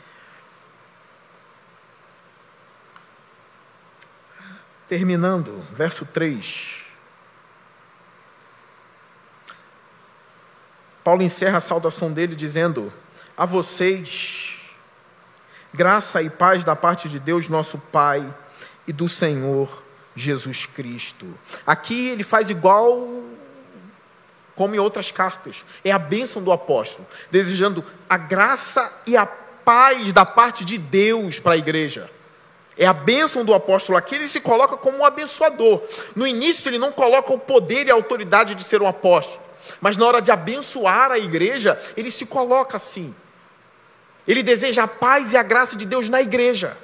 Terminando, 4.88 5.68
verso 5.74 6.06
3. 6.06 6.78
Paulo 11.04 11.24
encerra 11.24 11.58
a 11.58 11.62
saudação 11.62 12.12
dele 12.14 12.36
dizendo: 12.36 12.94
A 13.42 13.46
vocês, 13.48 14.60
graça 15.74 16.22
e 16.22 16.30
paz 16.30 16.64
da 16.64 16.76
parte 16.76 17.10
de 17.10 17.18
Deus, 17.18 17.48
nosso 17.48 17.80
Pai, 17.80 18.24
e 18.86 18.94
do 18.94 19.10
Senhor 19.10 19.82
Jesus 20.14 20.68
Cristo. 20.68 21.26
Aqui 21.66 22.10
ele 22.10 22.24
faz 22.24 22.52
igual 22.52 23.10
como 24.56 24.76
em 24.76 24.78
outras 24.78 25.10
cartas. 25.10 25.66
É 25.84 25.92
a 25.92 25.98
bênção 25.98 26.44
do 26.44 26.52
apóstolo, 26.52 27.08
desejando 27.32 27.84
a 28.08 28.16
graça 28.16 29.02
e 29.08 29.18
a 29.18 29.26
paz 29.26 30.14
da 30.14 30.24
parte 30.24 30.64
de 30.64 30.78
Deus 30.78 31.40
para 31.40 31.54
a 31.54 31.58
igreja. 31.58 32.12
É 32.78 32.86
a 32.86 32.94
bênção 32.94 33.44
do 33.44 33.56
apóstolo 33.56 33.98
aqui, 33.98 34.14
ele 34.14 34.28
se 34.28 34.42
coloca 34.42 34.78
como 34.78 35.00
um 35.00 35.04
abençoador. 35.04 35.82
No 36.16 36.28
início, 36.28 36.70
ele 36.70 36.78
não 36.78 36.92
coloca 36.92 37.34
o 37.34 37.40
poder 37.40 37.88
e 37.88 37.90
a 37.90 37.96
autoridade 37.96 38.54
de 38.54 38.64
ser 38.64 38.84
um 38.84 38.88
apóstolo. 38.88 39.42
Mas 39.80 39.98
na 39.98 40.06
hora 40.06 40.22
de 40.22 40.32
abençoar 40.32 41.12
a 41.12 41.18
igreja, 41.18 41.76
ele 41.98 42.12
se 42.12 42.28
coloca 42.28 42.78
assim. 42.78 43.16
Ele 44.28 44.44
deseja 44.44 44.84
a 44.84 44.88
paz 44.88 45.34
e 45.34 45.38
a 45.38 45.44
graça 45.44 45.76
de 45.76 45.86
Deus 45.86 46.10
na 46.10 46.22
igreja, 46.22 46.78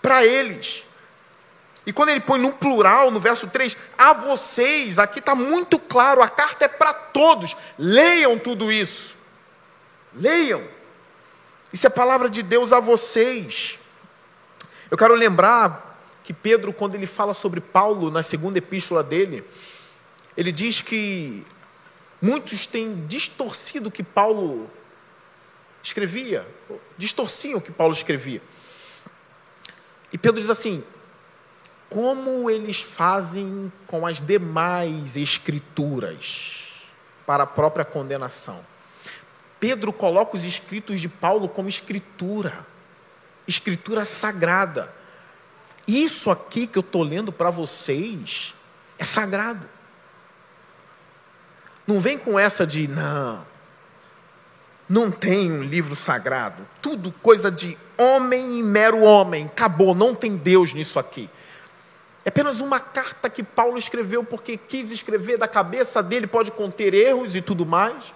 para 0.00 0.24
eles. 0.24 0.84
E 1.84 1.92
quando 1.92 2.08
ele 2.08 2.20
põe 2.20 2.40
no 2.40 2.52
plural, 2.52 3.10
no 3.10 3.20
verso 3.20 3.46
3, 3.46 3.76
a 3.96 4.12
vocês, 4.12 4.98
aqui 4.98 5.18
está 5.18 5.34
muito 5.34 5.78
claro, 5.78 6.22
a 6.22 6.28
carta 6.28 6.64
é 6.64 6.68
para 6.68 6.92
todos. 6.92 7.56
Leiam 7.78 8.38
tudo 8.38 8.72
isso. 8.72 9.16
Leiam. 10.14 10.62
Isso 11.72 11.86
é 11.86 11.90
palavra 11.90 12.28
de 12.28 12.42
Deus 12.42 12.72
a 12.72 12.80
vocês. 12.80 13.78
Eu 14.90 14.96
quero 14.96 15.14
lembrar 15.14 16.00
que 16.24 16.32
Pedro, 16.32 16.72
quando 16.72 16.94
ele 16.94 17.06
fala 17.06 17.34
sobre 17.34 17.60
Paulo, 17.60 18.10
na 18.10 18.22
segunda 18.22 18.58
epístola 18.58 19.02
dele, 19.02 19.44
ele 20.36 20.50
diz 20.50 20.80
que 20.80 21.44
Muitos 22.20 22.66
têm 22.66 23.06
distorcido 23.06 23.90
que 23.90 24.02
Paulo 24.02 24.70
escrevia, 25.86 26.44
distorciam 26.98 27.58
o 27.58 27.62
que 27.62 27.70
Paulo 27.70 27.92
escrevia. 27.92 28.42
E 30.12 30.18
Pedro 30.18 30.40
diz 30.40 30.50
assim: 30.50 30.84
como 31.88 32.50
eles 32.50 32.80
fazem 32.80 33.72
com 33.86 34.04
as 34.04 34.20
demais 34.20 35.16
escrituras 35.16 36.74
para 37.24 37.44
a 37.44 37.46
própria 37.46 37.84
condenação. 37.84 38.64
Pedro 39.60 39.92
coloca 39.92 40.36
os 40.36 40.44
escritos 40.44 41.00
de 41.00 41.08
Paulo 41.08 41.48
como 41.48 41.68
escritura, 41.68 42.66
escritura 43.46 44.04
sagrada. 44.04 44.92
Isso 45.86 46.30
aqui 46.30 46.66
que 46.66 46.76
eu 46.76 46.80
estou 46.80 47.04
lendo 47.04 47.32
para 47.32 47.48
vocês 47.48 48.54
é 48.98 49.04
sagrado. 49.04 49.68
Não 51.86 52.00
vem 52.00 52.18
com 52.18 52.38
essa 52.38 52.66
de, 52.66 52.88
não, 52.88 53.46
não 54.88 55.10
tem 55.10 55.50
um 55.50 55.62
livro 55.62 55.96
sagrado. 55.96 56.66
Tudo 56.80 57.10
coisa 57.10 57.50
de 57.50 57.76
homem 57.98 58.58
e 58.58 58.62
mero 58.62 59.02
homem. 59.02 59.46
Acabou, 59.46 59.94
não 59.94 60.14
tem 60.14 60.36
Deus 60.36 60.72
nisso 60.72 60.98
aqui. 60.98 61.28
É 62.24 62.28
apenas 62.28 62.60
uma 62.60 62.80
carta 62.80 63.30
que 63.30 63.42
Paulo 63.42 63.78
escreveu 63.78 64.24
porque 64.24 64.56
quis 64.56 64.90
escrever 64.90 65.38
da 65.38 65.46
cabeça 65.46 66.02
dele, 66.02 66.26
pode 66.26 66.50
conter 66.50 66.92
erros 66.92 67.36
e 67.36 67.40
tudo 67.40 67.64
mais. 67.64 68.12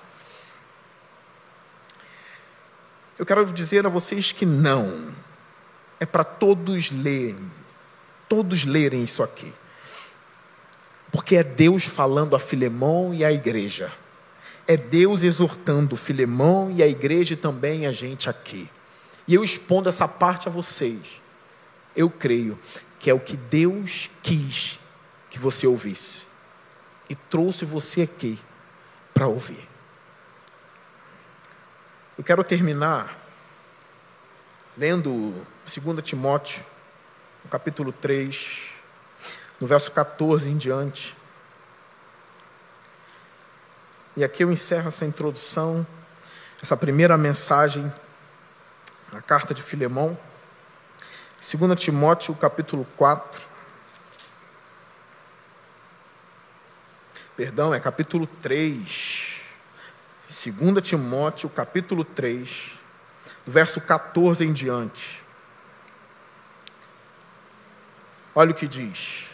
Eu 3.18 3.26
quero 3.26 3.44
dizer 3.52 3.84
a 3.84 3.88
vocês 3.88 4.32
que 4.32 4.46
não. 4.46 5.14
É 5.98 6.06
para 6.06 6.24
todos 6.24 6.90
lerem. 6.90 7.50
Todos 8.28 8.64
lerem 8.64 9.02
isso 9.02 9.22
aqui. 9.22 9.52
Porque 11.12 11.36
é 11.36 11.42
Deus 11.42 11.84
falando 11.84 12.34
a 12.34 12.38
Filemão 12.38 13.12
e 13.12 13.24
à 13.24 13.32
igreja. 13.32 13.92
É 14.66 14.76
Deus 14.76 15.22
exortando 15.22 15.96
Filemão 15.96 16.72
e 16.76 16.82
a 16.82 16.86
igreja 16.86 17.34
e 17.34 17.36
também 17.36 17.86
a 17.86 17.92
gente 17.92 18.30
aqui. 18.30 18.70
E 19.26 19.34
eu 19.34 19.44
expondo 19.44 19.88
essa 19.88 20.06
parte 20.06 20.48
a 20.48 20.50
vocês. 20.50 21.22
Eu 21.94 22.08
creio 22.08 22.58
que 22.98 23.10
é 23.10 23.14
o 23.14 23.20
que 23.20 23.36
Deus 23.36 24.10
quis 24.22 24.78
que 25.28 25.38
você 25.38 25.66
ouvisse. 25.66 26.24
E 27.08 27.14
trouxe 27.14 27.64
você 27.64 28.02
aqui 28.02 28.38
para 29.12 29.26
ouvir. 29.26 29.68
Eu 32.16 32.22
quero 32.22 32.44
terminar 32.44 33.18
lendo 34.76 35.34
2 35.64 36.02
Timóteo, 36.02 36.64
capítulo 37.50 37.92
3, 37.92 38.70
no 39.60 39.66
verso 39.66 39.90
14 39.92 40.48
em 40.48 40.56
diante. 40.56 41.16
E 44.16 44.24
aqui 44.24 44.42
eu 44.42 44.50
encerro 44.50 44.88
essa 44.88 45.04
introdução, 45.04 45.86
essa 46.62 46.76
primeira 46.76 47.16
mensagem, 47.16 47.92
a 49.12 49.20
carta 49.20 49.54
de 49.54 49.62
Filemão, 49.62 50.18
2 51.40 51.80
Timóteo, 51.80 52.34
capítulo 52.34 52.86
4. 52.96 53.48
Perdão, 57.36 57.72
é 57.72 57.80
capítulo 57.80 58.26
3. 58.26 59.40
2 60.28 60.86
Timóteo, 60.86 61.48
capítulo 61.48 62.04
3, 62.04 62.72
do 63.46 63.50
verso 63.50 63.80
14 63.80 64.44
em 64.44 64.52
diante. 64.52 65.24
Olha 68.34 68.50
o 68.50 68.54
que 68.54 68.68
diz. 68.68 69.30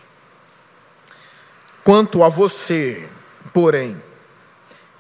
Quanto 1.85 2.23
a 2.23 2.29
você, 2.29 3.09
porém, 3.53 4.01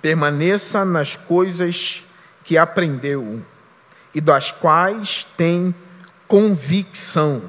permaneça 0.06 0.84
nas 0.84 1.16
coisas 1.16 2.04
que 2.44 2.56
aprendeu 2.56 3.44
e 4.14 4.20
das 4.20 4.52
quais 4.52 5.26
tem 5.36 5.74
convicção, 6.28 7.42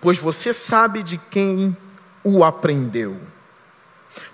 pois 0.00 0.16
você 0.16 0.52
sabe 0.52 1.02
de 1.02 1.18
quem 1.18 1.76
o 2.22 2.44
aprendeu. 2.44 3.20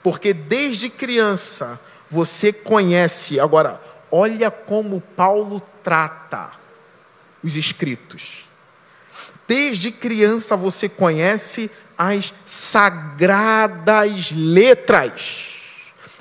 Porque 0.02 0.34
desde 0.34 0.90
criança 0.90 1.80
você 2.10 2.52
conhece. 2.52 3.40
Agora, 3.40 3.80
olha 4.10 4.50
como 4.50 5.00
Paulo 5.00 5.62
trata 5.82 6.50
os 7.42 7.56
escritos. 7.56 8.44
Desde 9.48 9.90
criança 9.90 10.54
você 10.54 10.86
conhece 10.86 11.70
as 11.96 12.34
sagradas 12.44 14.32
letras. 14.32 15.51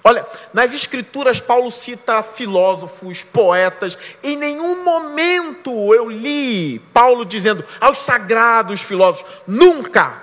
Olha, 0.03 0.25
nas 0.53 0.73
escrituras 0.73 1.39
Paulo 1.39 1.69
cita 1.69 2.23
filósofos, 2.23 3.23
poetas. 3.23 3.97
Em 4.23 4.35
nenhum 4.35 4.83
momento 4.83 5.93
eu 5.93 6.09
li 6.09 6.79
Paulo 6.91 7.23
dizendo 7.23 7.63
aos 7.79 7.99
sagrados 7.99 8.81
filósofos, 8.81 9.41
nunca. 9.45 10.21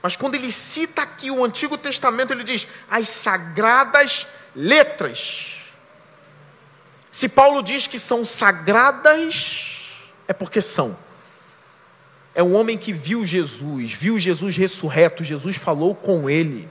Mas 0.00 0.14
quando 0.14 0.36
ele 0.36 0.52
cita 0.52 1.02
aqui 1.02 1.30
o 1.30 1.44
Antigo 1.44 1.76
Testamento, 1.76 2.32
ele 2.32 2.44
diz 2.44 2.68
as 2.88 3.08
sagradas 3.08 4.26
letras. 4.54 5.54
Se 7.10 7.28
Paulo 7.28 7.62
diz 7.62 7.86
que 7.86 7.98
são 7.98 8.24
sagradas, 8.24 9.88
é 10.28 10.32
porque 10.32 10.60
são. 10.60 10.96
É 12.34 12.42
um 12.42 12.54
homem 12.54 12.76
que 12.76 12.92
viu 12.92 13.24
Jesus, 13.24 13.92
viu 13.92 14.18
Jesus 14.18 14.56
ressurreto, 14.56 15.24
Jesus 15.24 15.56
falou 15.56 15.94
com 15.94 16.28
ele. 16.30 16.70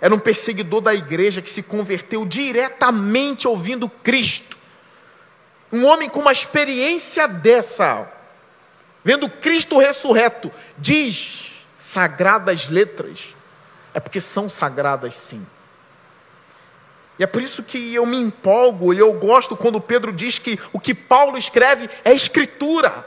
Era 0.00 0.14
um 0.14 0.18
perseguidor 0.18 0.80
da 0.80 0.94
igreja 0.94 1.40
que 1.40 1.50
se 1.50 1.62
converteu 1.62 2.26
diretamente 2.26 3.48
ouvindo 3.48 3.88
Cristo. 3.88 4.58
Um 5.72 5.86
homem 5.86 6.08
com 6.08 6.20
uma 6.20 6.32
experiência 6.32 7.26
dessa, 7.28 8.10
vendo 9.04 9.28
Cristo 9.28 9.78
ressurreto, 9.78 10.50
diz 10.76 11.52
sagradas 11.76 12.68
letras, 12.68 13.34
é 13.94 14.00
porque 14.00 14.20
são 14.20 14.48
sagradas 14.48 15.14
sim. 15.14 15.46
E 17.18 17.22
é 17.22 17.26
por 17.26 17.42
isso 17.42 17.62
que 17.62 17.94
eu 17.94 18.06
me 18.06 18.16
empolgo 18.16 18.94
e 18.94 18.98
eu 18.98 19.12
gosto 19.12 19.54
quando 19.54 19.80
Pedro 19.80 20.10
diz 20.10 20.38
que 20.38 20.58
o 20.72 20.80
que 20.80 20.94
Paulo 20.94 21.36
escreve 21.36 21.88
é 22.02 22.14
escritura. 22.14 23.06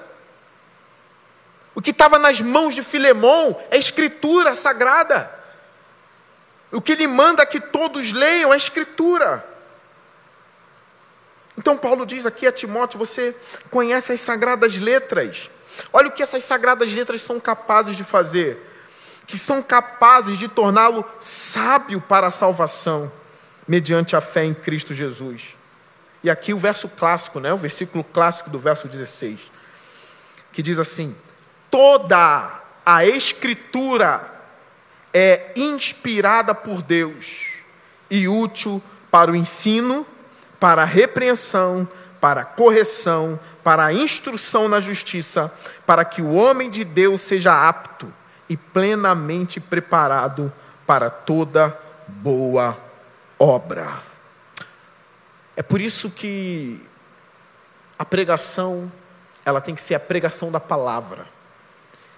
O 1.73 1.81
que 1.81 1.89
estava 1.89 2.19
nas 2.19 2.39
mãos 2.39 2.75
de 2.75 2.83
Filemão 2.83 3.59
é 3.71 3.77
escritura 3.77 4.53
sagrada. 4.53 5.42
O 6.73 6.81
que 6.81 6.91
ele 6.91 7.05
manda 7.05 7.45
que 7.45 7.59
todos 7.59 8.11
leiam 8.11 8.51
é 8.51 8.55
a 8.55 8.57
Escritura. 8.57 9.47
Então, 11.55 11.77
Paulo 11.77 12.03
diz 12.03 12.25
aqui 12.25 12.47
a 12.47 12.51
Timóteo: 12.51 12.97
você 12.97 13.35
conhece 13.69 14.11
as 14.11 14.19
sagradas 14.19 14.75
letras. 14.77 15.51
Olha 15.91 16.07
o 16.07 16.11
que 16.11 16.23
essas 16.23 16.43
sagradas 16.43 16.91
letras 16.91 17.21
são 17.21 17.39
capazes 17.39 17.95
de 17.95 18.03
fazer: 18.03 18.59
que 19.27 19.37
são 19.37 19.61
capazes 19.61 20.39
de 20.39 20.47
torná-lo 20.47 21.05
sábio 21.19 22.01
para 22.01 22.27
a 22.27 22.31
salvação, 22.31 23.11
mediante 23.67 24.15
a 24.15 24.21
fé 24.21 24.43
em 24.43 24.53
Cristo 24.53 24.95
Jesus. 24.95 25.55
E 26.23 26.29
aqui 26.29 26.55
o 26.55 26.57
verso 26.57 26.89
clássico, 26.89 27.39
né? 27.39 27.53
o 27.53 27.57
versículo 27.57 28.03
clássico 28.03 28.49
do 28.49 28.57
verso 28.57 28.87
16, 28.87 29.39
que 30.51 30.63
diz 30.63 30.79
assim: 30.79 31.15
toda 31.69 32.61
a 32.83 33.05
Escritura 33.05 34.32
é 35.13 35.51
inspirada 35.55 36.55
por 36.55 36.81
Deus 36.81 37.51
e 38.09 38.27
útil 38.27 38.81
para 39.11 39.31
o 39.31 39.35
ensino, 39.35 40.05
para 40.59 40.81
a 40.81 40.85
repreensão, 40.85 41.87
para 42.19 42.41
a 42.41 42.45
correção, 42.45 43.39
para 43.63 43.85
a 43.85 43.93
instrução 43.93 44.67
na 44.67 44.79
justiça, 44.79 45.53
para 45.85 46.03
que 46.03 46.21
o 46.21 46.33
homem 46.33 46.69
de 46.69 46.83
Deus 46.83 47.21
seja 47.21 47.67
apto 47.67 48.11
e 48.49 48.57
plenamente 48.57 49.59
preparado 49.59 50.51
para 50.87 51.09
toda 51.09 51.77
boa 52.07 52.77
obra. 53.37 54.01
É 55.55 55.61
por 55.61 55.81
isso 55.81 56.09
que 56.09 56.81
a 57.99 58.05
pregação, 58.05 58.91
ela 59.45 59.61
tem 59.61 59.75
que 59.75 59.81
ser 59.81 59.95
a 59.95 59.99
pregação 59.99 60.49
da 60.49 60.59
palavra. 60.59 61.27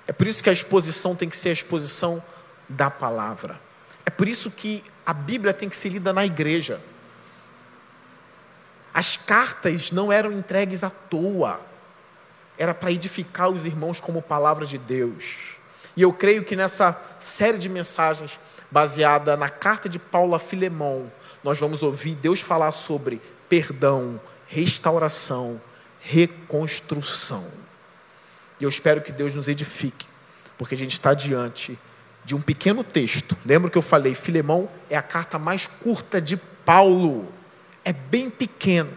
É 0.08 0.14
por 0.14 0.28
isso 0.28 0.44
que 0.44 0.50
a 0.50 0.54
exposição 0.54 1.16
tem 1.16 1.28
que 1.28 1.36
ser 1.36 1.50
a 1.50 1.54
exposição 1.54 2.24
da 2.68 2.90
palavra. 2.90 3.60
É 4.06 4.10
por 4.10 4.28
isso 4.28 4.52
que 4.52 4.84
a 5.06 5.14
Bíblia 5.14 5.54
tem 5.54 5.70
que 5.70 5.78
ser 5.78 5.90
lida 5.90 6.14
na 6.14 6.26
igreja. 6.26 6.80
As 8.94 9.18
cartas 9.18 9.92
não 9.92 10.12
eram 10.12 10.32
entregues 10.32 10.84
à 10.84 10.90
toa, 10.90 11.60
era 12.58 12.74
para 12.74 12.92
edificar 12.92 13.50
os 13.50 13.66
irmãos 13.66 14.00
como 14.00 14.22
palavra 14.22 14.66
de 14.66 14.78
Deus. 14.78 15.56
E 15.98 16.02
eu 16.02 16.14
creio 16.14 16.44
que 16.44 16.56
nessa 16.56 17.00
série 17.20 17.58
de 17.58 17.68
mensagens, 17.68 18.40
baseada 18.72 19.36
na 19.36 19.50
carta 19.50 19.88
de 19.90 20.00
Paulo 20.00 20.36
a 20.36 20.40
Filemão, 20.40 21.12
nós 21.44 21.60
vamos 21.60 21.84
ouvir 21.84 22.16
Deus 22.16 22.42
falar 22.42 22.72
sobre 22.72 23.22
perdão, 23.50 24.20
restauração, 24.48 25.62
reconstrução. 26.00 27.46
E 28.60 28.64
eu 28.64 28.70
espero 28.70 29.02
que 29.02 29.12
Deus 29.12 29.36
nos 29.36 29.48
edifique, 29.48 30.08
porque 30.58 30.76
a 30.76 30.78
gente 30.78 30.94
está 30.94 31.14
diante 31.14 31.78
de 32.26 32.36
um 32.36 32.42
pequeno 32.42 32.84
texto. 32.84 33.38
Lembra 33.46 33.70
que 33.70 33.78
eu 33.78 33.82
falei, 33.84 34.16
Filemão 34.16 34.68
é 34.90 34.98
a 34.98 35.02
carta 35.02 35.38
mais 35.38 35.68
curta 35.68 36.20
de 36.20 36.36
Paulo. 36.36 37.32
É 37.84 37.94
bem 37.94 38.32
pequeno, 38.32 38.92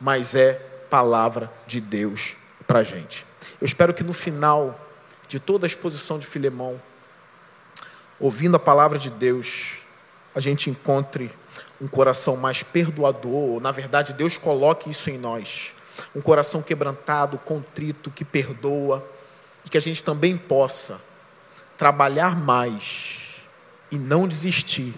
mas 0.00 0.34
é 0.34 0.54
palavra 0.88 1.52
de 1.66 1.80
Deus 1.80 2.36
para 2.66 2.78
a 2.78 2.82
gente. 2.82 3.26
Eu 3.60 3.66
espero 3.66 3.92
que 3.92 4.02
no 4.02 4.14
final 4.14 4.88
de 5.28 5.38
toda 5.38 5.66
a 5.66 5.68
exposição 5.68 6.18
de 6.18 6.26
Filemão, 6.26 6.80
ouvindo 8.18 8.56
a 8.56 8.58
palavra 8.60 8.98
de 8.98 9.10
Deus, 9.10 9.76
a 10.34 10.40
gente 10.40 10.70
encontre 10.70 11.30
um 11.78 11.86
coração 11.86 12.36
mais 12.36 12.62
perdoador. 12.62 13.60
Na 13.60 13.70
verdade, 13.70 14.14
Deus 14.14 14.38
coloque 14.38 14.88
isso 14.88 15.10
em 15.10 15.18
nós. 15.18 15.72
Um 16.16 16.22
coração 16.22 16.62
quebrantado, 16.62 17.36
contrito, 17.38 18.10
que 18.10 18.24
perdoa. 18.24 19.06
E 19.64 19.68
que 19.68 19.76
a 19.76 19.80
gente 19.80 20.02
também 20.02 20.38
possa 20.38 21.00
trabalhar 21.80 22.36
mais 22.38 23.36
e 23.90 23.96
não 23.96 24.28
desistir 24.28 24.92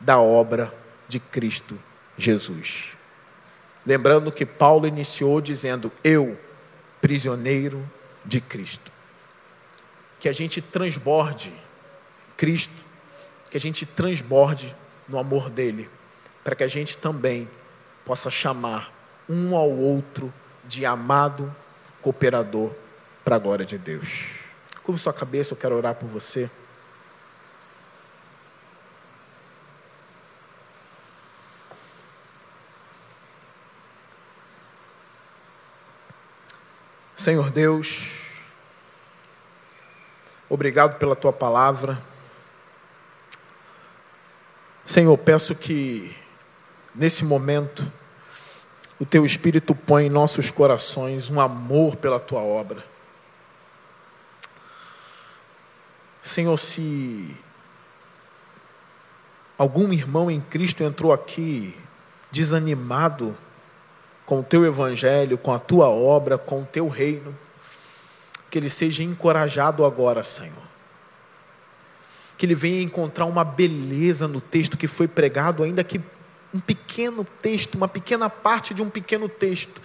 da 0.00 0.18
obra 0.18 0.74
de 1.06 1.20
Cristo 1.20 1.78
Jesus. 2.16 2.96
Lembrando 3.84 4.32
que 4.32 4.46
Paulo 4.46 4.86
iniciou 4.86 5.38
dizendo: 5.42 5.92
Eu, 6.02 6.40
prisioneiro 6.98 7.86
de 8.24 8.40
Cristo. 8.40 8.90
Que 10.18 10.26
a 10.26 10.32
gente 10.32 10.62
transborde 10.62 11.52
Cristo, 12.38 12.72
que 13.50 13.58
a 13.58 13.60
gente 13.60 13.84
transborde 13.84 14.74
no 15.06 15.18
amor 15.18 15.50
dele, 15.50 15.90
para 16.42 16.56
que 16.56 16.64
a 16.64 16.68
gente 16.68 16.96
também 16.96 17.46
possa 18.02 18.30
chamar 18.30 18.90
um 19.28 19.54
ao 19.54 19.70
outro 19.70 20.32
de 20.64 20.86
amado 20.86 21.54
cooperador 22.00 22.70
para 23.22 23.36
a 23.36 23.38
glória 23.38 23.66
de 23.66 23.76
Deus. 23.76 24.43
Curva 24.84 25.00
sua 25.00 25.14
cabeça, 25.14 25.54
eu 25.54 25.56
quero 25.56 25.74
orar 25.74 25.94
por 25.94 26.06
você. 26.06 26.50
Senhor 37.16 37.50
Deus, 37.50 38.10
obrigado 40.50 40.98
pela 40.98 41.16
tua 41.16 41.32
palavra. 41.32 41.98
Senhor, 44.84 45.16
peço 45.16 45.54
que 45.54 46.14
nesse 46.94 47.24
momento 47.24 47.90
o 49.00 49.06
teu 49.06 49.24
Espírito 49.24 49.74
põe 49.74 50.08
em 50.08 50.10
nossos 50.10 50.50
corações 50.50 51.30
um 51.30 51.40
amor 51.40 51.96
pela 51.96 52.20
tua 52.20 52.42
obra. 52.42 52.84
Senhor, 56.24 56.56
se 56.56 57.36
algum 59.58 59.92
irmão 59.92 60.30
em 60.30 60.40
Cristo 60.40 60.82
entrou 60.82 61.12
aqui 61.12 61.78
desanimado 62.30 63.36
com 64.24 64.40
o 64.40 64.42
teu 64.42 64.64
evangelho, 64.64 65.36
com 65.36 65.52
a 65.52 65.58
tua 65.58 65.90
obra, 65.90 66.38
com 66.38 66.62
o 66.62 66.64
teu 66.64 66.88
reino, 66.88 67.36
que 68.50 68.56
ele 68.56 68.70
seja 68.70 69.02
encorajado 69.02 69.84
agora, 69.84 70.24
Senhor. 70.24 70.64
Que 72.38 72.46
ele 72.46 72.54
venha 72.54 72.80
encontrar 72.80 73.26
uma 73.26 73.44
beleza 73.44 74.26
no 74.26 74.40
texto 74.40 74.78
que 74.78 74.88
foi 74.88 75.06
pregado, 75.06 75.62
ainda 75.62 75.84
que 75.84 76.00
um 76.54 76.58
pequeno 76.58 77.22
texto, 77.22 77.74
uma 77.74 77.86
pequena 77.86 78.30
parte 78.30 78.72
de 78.72 78.80
um 78.80 78.88
pequeno 78.88 79.28
texto. 79.28 79.78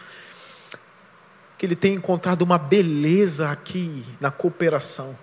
Que 1.58 1.66
ele 1.66 1.76
tenha 1.76 1.96
encontrado 1.96 2.44
uma 2.44 2.58
beleza 2.58 3.52
aqui 3.52 4.06
na 4.22 4.32
cooperação 4.32 5.18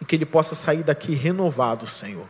e 0.00 0.04
que 0.04 0.16
ele 0.16 0.26
possa 0.26 0.54
sair 0.54 0.82
daqui 0.82 1.14
renovado, 1.14 1.86
Senhor, 1.86 2.26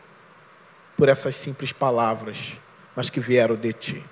por 0.97 1.09
essas 1.09 1.35
simples 1.35 1.71
palavras, 1.71 2.53
mas 2.95 3.09
que 3.09 3.19
vieram 3.19 3.55
de 3.55 3.73
Ti. 3.73 4.03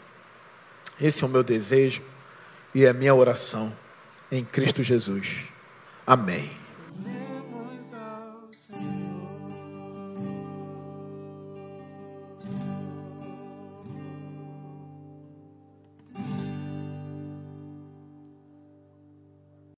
Esse 0.99 1.23
é 1.23 1.27
o 1.27 1.29
meu 1.29 1.43
desejo 1.43 2.01
e 2.73 2.85
é 2.85 2.89
a 2.89 2.93
minha 2.93 3.13
oração 3.13 3.75
em 4.31 4.43
Cristo 4.43 4.83
Jesus. 4.83 5.45
Amém. 6.05 6.51